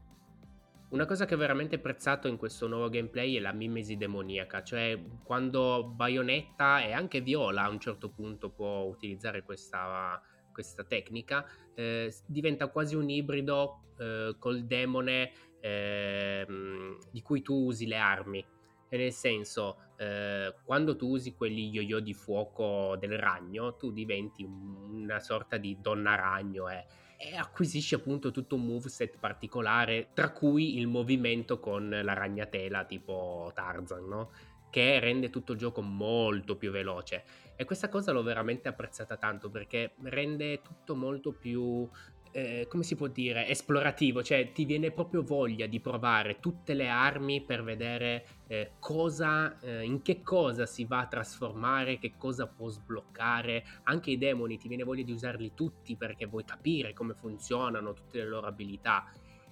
Una 0.90 1.06
cosa 1.06 1.24
che 1.24 1.34
ho 1.34 1.38
veramente 1.38 1.76
apprezzato 1.76 2.26
in 2.26 2.36
questo 2.36 2.66
nuovo 2.66 2.88
gameplay 2.88 3.36
è 3.36 3.40
la 3.40 3.52
mimesi 3.52 3.96
demoniaca, 3.96 4.64
cioè 4.64 5.00
quando 5.22 5.84
Bayonetta 5.84 6.82
e 6.82 6.90
anche 6.90 7.20
Viola 7.20 7.62
a 7.62 7.68
un 7.68 7.78
certo 7.78 8.08
punto 8.10 8.50
può 8.50 8.80
utilizzare 8.80 9.44
questa, 9.44 10.20
questa 10.52 10.82
tecnica, 10.82 11.46
eh, 11.74 12.12
diventa 12.26 12.66
quasi 12.66 12.96
un 12.96 13.08
ibrido 13.08 13.92
eh, 14.00 14.34
col 14.36 14.64
demone 14.64 15.30
ehm, 15.60 16.98
di 17.12 17.22
cui 17.22 17.40
tu 17.40 17.66
usi 17.66 17.86
le 17.86 17.96
armi. 17.96 18.44
E 18.88 18.96
nel 18.96 19.12
senso, 19.12 19.92
eh, 19.96 20.52
quando 20.64 20.96
tu 20.96 21.10
usi 21.10 21.34
quelli 21.36 21.68
yo-yo 21.68 22.00
di 22.00 22.14
fuoco 22.14 22.96
del 22.98 23.16
ragno, 23.16 23.76
tu 23.76 23.92
diventi 23.92 24.42
un- 24.42 25.02
una 25.04 25.20
sorta 25.20 25.56
di 25.56 25.78
donna 25.80 26.16
ragno, 26.16 26.68
eh 26.68 26.84
e 27.22 27.36
acquisisci 27.36 27.94
appunto 27.94 28.30
tutto 28.30 28.54
un 28.54 28.64
moveset 28.64 29.18
particolare, 29.18 30.08
tra 30.14 30.32
cui 30.32 30.78
il 30.78 30.86
movimento 30.86 31.60
con 31.60 31.90
la 31.90 32.14
ragnatela 32.14 32.86
tipo 32.86 33.50
Tarzan, 33.54 34.08
no? 34.08 34.30
Che 34.70 34.98
rende 35.00 35.28
tutto 35.28 35.52
il 35.52 35.58
gioco 35.58 35.82
molto 35.82 36.56
più 36.56 36.70
veloce. 36.70 37.24
E 37.56 37.66
questa 37.66 37.90
cosa 37.90 38.12
l'ho 38.12 38.22
veramente 38.22 38.68
apprezzata 38.68 39.18
tanto 39.18 39.50
perché 39.50 39.96
rende 40.04 40.62
tutto 40.62 40.96
molto 40.96 41.32
più, 41.32 41.86
eh, 42.32 42.66
come 42.68 42.82
si 42.82 42.94
può 42.94 43.08
dire, 43.08 43.48
esplorativo, 43.48 44.22
cioè 44.22 44.52
ti 44.52 44.64
viene 44.64 44.90
proprio 44.90 45.22
voglia 45.22 45.66
di 45.66 45.80
provare 45.80 46.38
tutte 46.38 46.74
le 46.74 46.88
armi 46.88 47.42
per 47.42 47.62
vedere 47.62 48.26
eh, 48.46 48.72
cosa, 48.78 49.58
eh, 49.60 49.82
in 49.84 50.02
che 50.02 50.22
cosa 50.22 50.66
si 50.66 50.84
va 50.84 51.00
a 51.00 51.06
trasformare, 51.06 51.98
che 51.98 52.12
cosa 52.16 52.46
può 52.46 52.68
sbloccare. 52.68 53.64
Anche 53.84 54.12
i 54.12 54.18
demoni 54.18 54.58
ti 54.58 54.68
viene 54.68 54.84
voglia 54.84 55.04
di 55.04 55.12
usarli 55.12 55.52
tutti 55.54 55.96
perché 55.96 56.26
vuoi 56.26 56.44
capire 56.44 56.92
come 56.92 57.14
funzionano, 57.14 57.92
tutte 57.92 58.18
le 58.18 58.28
loro 58.28 58.46
abilità. 58.46 59.10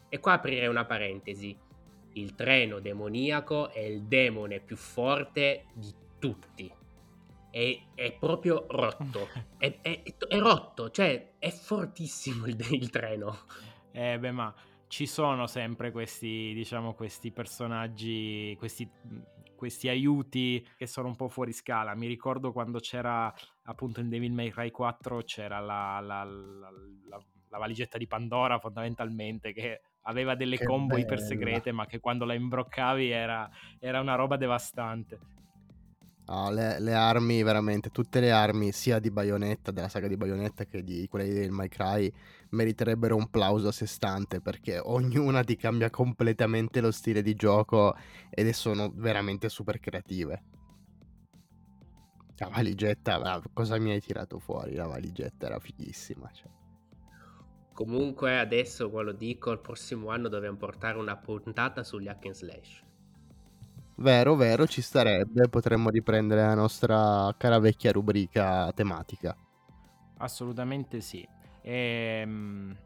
E 0.08 0.20
qua 0.20 0.34
aprirei 0.34 0.68
una 0.68 0.84
parentesi. 0.84 1.56
Il 2.14 2.34
treno 2.34 2.80
demoniaco 2.80 3.70
è 3.70 3.80
il 3.80 4.02
demone 4.04 4.60
più 4.60 4.76
forte 4.76 5.66
di 5.74 5.92
tutti. 6.18 6.77
È, 7.58 7.80
è 7.94 8.12
proprio 8.18 8.66
rotto. 8.68 9.26
È, 9.58 9.78
è- 9.82 10.02
è 10.28 10.38
rotto, 10.38 10.90
cioè 10.90 11.32
è 11.38 11.50
fortissimo 11.50 12.46
il, 12.46 12.56
il 12.70 12.90
treno. 12.90 13.36
Eh 13.90 14.16
beh, 14.18 14.30
ma 14.30 14.54
ci 14.86 15.06
sono 15.06 15.48
sempre 15.48 15.90
questi, 15.90 16.52
diciamo, 16.54 16.94
questi 16.94 17.32
personaggi, 17.32 18.54
questi, 18.58 18.88
questi 19.56 19.88
aiuti 19.88 20.64
che 20.76 20.86
sono 20.86 21.08
un 21.08 21.16
po' 21.16 21.28
fuori 21.28 21.52
scala. 21.52 21.96
Mi 21.96 22.06
ricordo 22.06 22.52
quando 22.52 22.78
c'era 22.78 23.34
appunto 23.64 23.98
in 23.98 24.08
Devil 24.08 24.32
May 24.32 24.50
Cry 24.50 24.70
4 24.70 25.22
c'era 25.22 25.58
la, 25.58 25.98
la- 26.00 26.22
la- 26.24 26.70
la- 27.08 27.24
la 27.50 27.58
valigetta 27.58 27.98
di 27.98 28.06
Pandora 28.06 28.58
fondamentalmente 28.60 29.52
che 29.52 29.80
aveva 30.02 30.34
delle 30.36 30.58
Che 30.58 30.64
combo 30.64 30.96
iper 30.96 31.16
bella. 31.16 31.26
segrete 31.26 31.72
ma 31.72 31.86
che 31.86 31.98
quando 31.98 32.24
la 32.24 32.34
imbroccavi 32.34 33.08
era, 33.10 33.50
era 33.80 34.00
una 34.00 34.14
roba 34.14 34.36
devastante. 34.36 35.18
No, 36.28 36.50
le, 36.50 36.78
le 36.78 36.92
armi, 36.92 37.42
veramente, 37.42 37.88
tutte 37.88 38.20
le 38.20 38.30
armi, 38.30 38.70
sia 38.70 38.98
di 38.98 39.10
Bayonetta, 39.10 39.70
della 39.70 39.88
saga 39.88 40.08
di 40.08 40.16
Bayonetta, 40.18 40.66
che 40.66 40.84
di 40.84 41.08
quelle 41.08 41.32
del 41.32 41.50
My 41.50 41.68
Cry, 41.68 42.12
meriterebbero 42.50 43.16
un 43.16 43.30
plauso 43.30 43.68
a 43.68 43.72
sé 43.72 43.86
stante, 43.86 44.42
perché 44.42 44.78
ognuna 44.78 45.42
ti 45.42 45.56
cambia 45.56 45.88
completamente 45.88 46.82
lo 46.82 46.90
stile 46.90 47.22
di 47.22 47.34
gioco 47.34 47.96
ed 48.28 48.50
sono 48.50 48.92
veramente 48.94 49.48
super 49.48 49.80
creative. 49.80 50.42
La 52.36 52.48
valigetta, 52.48 53.18
ma 53.18 53.42
cosa 53.54 53.78
mi 53.78 53.90
hai 53.90 54.00
tirato 54.00 54.38
fuori? 54.38 54.74
La 54.74 54.86
valigetta 54.86 55.46
era 55.46 55.58
fighissima. 55.58 56.30
Cioè. 56.30 56.50
Comunque 57.72 58.38
adesso 58.38 58.90
quello 58.90 59.12
dico, 59.12 59.50
il 59.50 59.60
prossimo 59.60 60.10
anno 60.10 60.28
dobbiamo 60.28 60.58
portare 60.58 60.98
una 60.98 61.16
puntata 61.16 61.82
sugli 61.82 62.06
hack 62.06 62.26
and 62.26 62.34
slash. 62.34 62.86
Vero, 64.00 64.34
vero, 64.34 64.66
ci 64.66 64.80
starebbe, 64.80 65.48
potremmo 65.50 65.90
riprendere 65.90 66.40
la 66.40 66.54
nostra 66.54 67.32
cara 67.36 67.58
vecchia 67.58 67.92
rubrica 67.92 68.72
tematica. 68.72 69.36
Assolutamente 70.18 71.00
sì. 71.00 71.26
Ehm, 71.62 72.76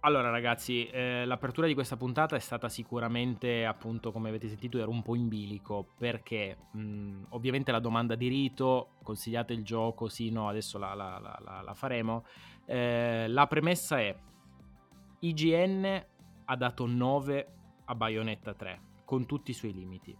Allora 0.00 0.30
ragazzi, 0.30 0.86
eh, 0.88 1.24
l'apertura 1.26 1.66
di 1.66 1.74
questa 1.74 1.96
puntata 1.96 2.36
è 2.36 2.40
stata 2.40 2.68
sicuramente, 2.68 3.66
appunto, 3.66 4.12
come 4.12 4.28
avete 4.30 4.48
sentito, 4.48 4.78
era 4.78 4.88
un 4.90 5.02
po' 5.02 5.16
in 5.16 5.28
bilico, 5.28 5.94
perché 5.98 6.56
mh, 6.72 7.24
ovviamente 7.30 7.72
la 7.72 7.80
domanda 7.80 8.14
di 8.14 8.28
rito, 8.28 8.96
consigliate 9.02 9.52
il 9.54 9.64
gioco, 9.64 10.08
sì, 10.08 10.30
no, 10.30 10.48
adesso 10.48 10.78
la, 10.78 10.94
la- 10.94 11.18
la- 11.20 11.40
la- 11.44 11.62
la 11.62 11.74
faremo. 11.74 12.24
Eh, 12.66 13.26
la 13.28 13.46
premessa 13.48 14.00
è, 14.00 14.16
IGN 15.20 16.06
ha 16.46 16.56
dato 16.56 16.86
9 16.86 17.48
a 17.86 17.94
Bayonetta 17.94 18.54
3, 18.54 18.80
con 19.04 19.26
tutti 19.26 19.52
i 19.52 19.54
suoi 19.54 19.72
limiti. 19.72 20.16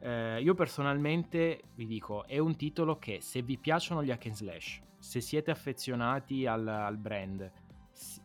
Eh, 0.00 0.40
io 0.40 0.54
personalmente 0.54 1.62
vi 1.74 1.86
dico, 1.86 2.26
è 2.26 2.38
un 2.38 2.56
titolo 2.56 2.98
che 2.98 3.20
se 3.20 3.42
vi 3.42 3.58
piacciono 3.58 4.02
gli 4.02 4.10
hack 4.10 4.26
and 4.26 4.34
slash, 4.34 4.80
se 4.98 5.20
siete 5.20 5.50
affezionati 5.50 6.46
al, 6.46 6.66
al 6.66 6.96
brand, 6.96 7.52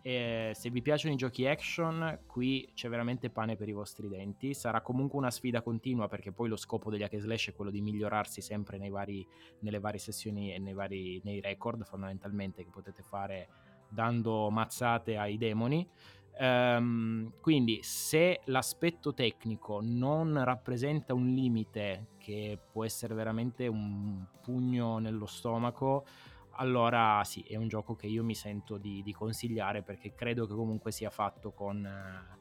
eh, 0.01 0.51
se 0.53 0.69
vi 0.69 0.81
piacciono 0.81 1.13
i 1.13 1.17
giochi 1.17 1.45
action, 1.47 2.19
qui 2.27 2.69
c'è 2.73 2.87
veramente 2.87 3.29
pane 3.29 3.55
per 3.55 3.67
i 3.67 3.73
vostri 3.73 4.07
denti. 4.07 4.53
Sarà 4.53 4.81
comunque 4.81 5.17
una 5.17 5.31
sfida 5.31 5.61
continua 5.61 6.07
perché 6.07 6.31
poi 6.31 6.47
lo 6.47 6.55
scopo 6.55 6.89
degli 6.89 7.03
hack 7.03 7.13
and 7.13 7.23
slash 7.23 7.49
è 7.49 7.53
quello 7.53 7.71
di 7.71 7.81
migliorarsi 7.81 8.41
sempre 8.41 8.77
vari, 8.89 9.27
nelle 9.59 9.79
varie 9.79 9.99
sessioni 9.99 10.53
e 10.53 10.59
nei, 10.59 10.73
vari, 10.73 11.19
nei 11.23 11.41
record 11.41 11.83
fondamentalmente 11.83 12.63
che 12.63 12.69
potete 12.69 13.03
fare 13.03 13.49
dando 13.89 14.49
mazzate 14.49 15.17
ai 15.17 15.37
demoni. 15.37 15.87
Um, 16.37 17.31
quindi 17.39 17.79
se 17.81 18.41
l'aspetto 18.45 19.13
tecnico 19.13 19.79
non 19.81 20.43
rappresenta 20.43 21.13
un 21.13 21.27
limite 21.27 22.07
che 22.17 22.59
può 22.71 22.83
essere 22.83 23.13
veramente 23.13 23.67
un 23.67 24.25
pugno 24.41 24.97
nello 24.97 25.25
stomaco, 25.25 26.05
allora 26.57 27.23
sì, 27.23 27.41
è 27.41 27.55
un 27.55 27.67
gioco 27.67 27.95
che 27.95 28.07
io 28.07 28.23
mi 28.23 28.35
sento 28.35 28.77
di, 28.77 29.01
di 29.01 29.13
consigliare 29.13 29.81
perché 29.81 30.13
credo 30.13 30.45
che 30.45 30.53
comunque 30.53 30.91
sia 30.91 31.09
fatto 31.09 31.51
con, 31.51 31.85
eh, 31.85 32.37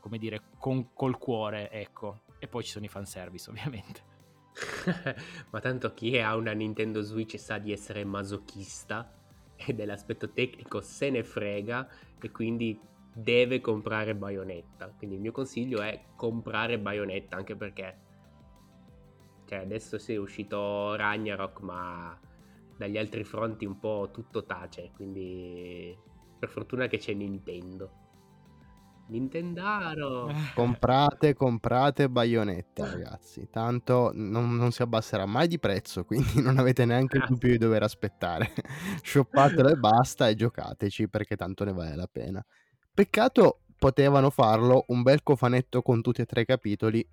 come 0.00 0.18
dire, 0.18 0.42
con, 0.58 0.92
col 0.94 1.18
cuore, 1.18 1.70
ecco. 1.70 2.20
E 2.38 2.48
poi 2.48 2.62
ci 2.62 2.70
sono 2.70 2.84
i 2.84 2.88
fanservice, 2.88 3.48
ovviamente. 3.50 4.12
Ma 5.50 5.60
tanto 5.60 5.92
chi 5.92 6.18
ha 6.18 6.36
una 6.36 6.52
Nintendo 6.52 7.02
Switch 7.02 7.38
sa 7.38 7.58
di 7.58 7.72
essere 7.72 8.04
masochista 8.04 9.12
e 9.56 9.72
dell'aspetto 9.74 10.30
tecnico 10.30 10.80
se 10.80 11.10
ne 11.10 11.24
frega 11.24 11.88
e 12.20 12.30
quindi 12.30 12.78
deve 13.14 13.60
comprare 13.60 14.14
Bayonetta. 14.14 14.88
Quindi 14.96 15.16
il 15.16 15.22
mio 15.22 15.32
consiglio 15.32 15.80
è 15.80 16.06
comprare 16.16 16.78
Bayonetta 16.78 17.36
anche 17.36 17.56
perché 17.56 17.98
cioè 19.46 19.58
adesso 19.58 19.98
sì 19.98 20.14
è 20.14 20.18
uscito 20.18 20.94
Ragnarok 20.96 21.60
ma 21.60 22.18
dagli 22.76 22.98
altri 22.98 23.24
fronti 23.24 23.64
un 23.64 23.78
po' 23.78 24.10
tutto 24.12 24.44
tace, 24.44 24.90
quindi 24.94 25.96
per 26.38 26.48
fortuna 26.48 26.86
che 26.88 26.98
c'è 26.98 27.12
Nintendo. 27.12 28.02
Nintendaro! 29.06 30.32
Comprate, 30.54 31.34
comprate 31.34 32.08
Bayonetta, 32.08 32.90
ragazzi. 32.90 33.48
Tanto 33.50 34.10
non, 34.14 34.56
non, 34.56 34.72
si 34.72 34.80
abbasserà 34.80 35.26
mai 35.26 35.46
di 35.46 35.58
prezzo, 35.58 36.04
quindi 36.04 36.40
non 36.40 36.58
avete 36.58 36.86
neanche 36.86 37.18
il 37.18 37.24
dubbio 37.28 37.50
di 37.50 37.58
dover 37.58 37.82
aspettare. 37.82 38.50
Shoppatelo 39.04 39.68
e 39.68 39.76
basta 39.76 40.28
e 40.28 40.34
giocateci 40.34 41.08
perché 41.08 41.36
tanto 41.36 41.64
ne 41.64 41.72
vale 41.72 41.94
la 41.94 42.08
pena. 42.10 42.44
Peccato 42.94 43.58
potevano 43.76 44.30
farlo 44.30 44.84
un 44.88 45.02
bel 45.02 45.24
cofanetto 45.24 45.82
con 45.82 46.00
tutti 46.00 46.20
e 46.20 46.26
tre 46.26 46.42
i 46.42 46.44
capitoli. 46.44 47.04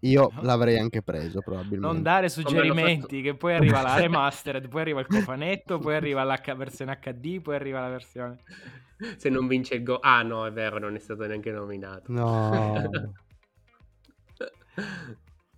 Io 0.00 0.32
l'avrei 0.40 0.78
anche 0.78 1.02
preso 1.02 1.42
probabilmente. 1.42 1.86
Non 1.86 2.02
dare 2.02 2.30
suggerimenti 2.30 3.20
che 3.20 3.34
poi 3.34 3.52
arriva 3.54 3.82
la 3.82 3.96
remastered, 4.00 4.68
poi 4.68 4.80
arriva 4.80 5.00
il 5.00 5.06
cofanetto, 5.06 5.78
poi 5.78 5.94
arriva 5.96 6.24
la 6.24 6.38
versione 6.56 6.98
HD, 6.98 7.42
poi 7.42 7.54
arriva 7.54 7.80
la 7.80 7.90
versione... 7.90 8.38
Se 9.16 9.28
non 9.28 9.46
vince 9.48 9.74
il 9.74 9.82
Go... 9.82 9.98
Ah 10.00 10.22
no, 10.22 10.46
è 10.46 10.52
vero, 10.52 10.78
non 10.78 10.94
è 10.94 10.98
stato 10.98 11.26
neanche 11.26 11.50
nominato. 11.50 12.04
No. 12.10 12.90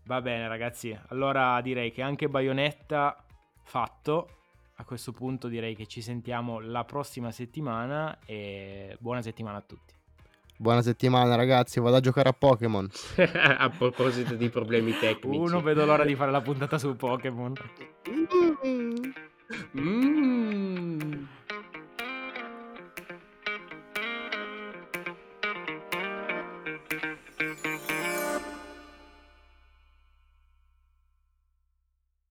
Va 0.06 0.20
bene 0.20 0.48
ragazzi, 0.48 0.98
allora 1.08 1.60
direi 1.60 1.92
che 1.92 2.02
anche 2.02 2.28
Bayonetta 2.28 3.24
fatto 3.62 4.28
a 4.76 4.84
questo 4.84 5.12
punto 5.12 5.48
direi 5.48 5.74
che 5.76 5.86
ci 5.86 6.02
sentiamo 6.02 6.58
la 6.58 6.84
prossima 6.84 7.30
settimana 7.30 8.18
e 8.26 8.96
buona 9.00 9.22
settimana 9.22 9.58
a 9.58 9.62
tutti. 9.62 9.94
Buona 10.56 10.82
settimana 10.82 11.34
ragazzi, 11.34 11.80
vado 11.80 11.96
a 11.96 12.00
giocare 12.00 12.28
a 12.28 12.32
Pokémon. 12.32 12.88
a 13.58 13.68
proposito 13.70 14.34
di 14.34 14.48
problemi 14.48 14.96
tecnici. 14.96 15.36
Uno 15.36 15.60
vedo 15.60 15.84
l'ora 15.84 16.04
di 16.04 16.14
fare 16.14 16.30
la 16.30 16.40
puntata 16.40 16.78
su 16.78 16.94
Pokémon. 16.96 17.52
Mm. 19.76 21.24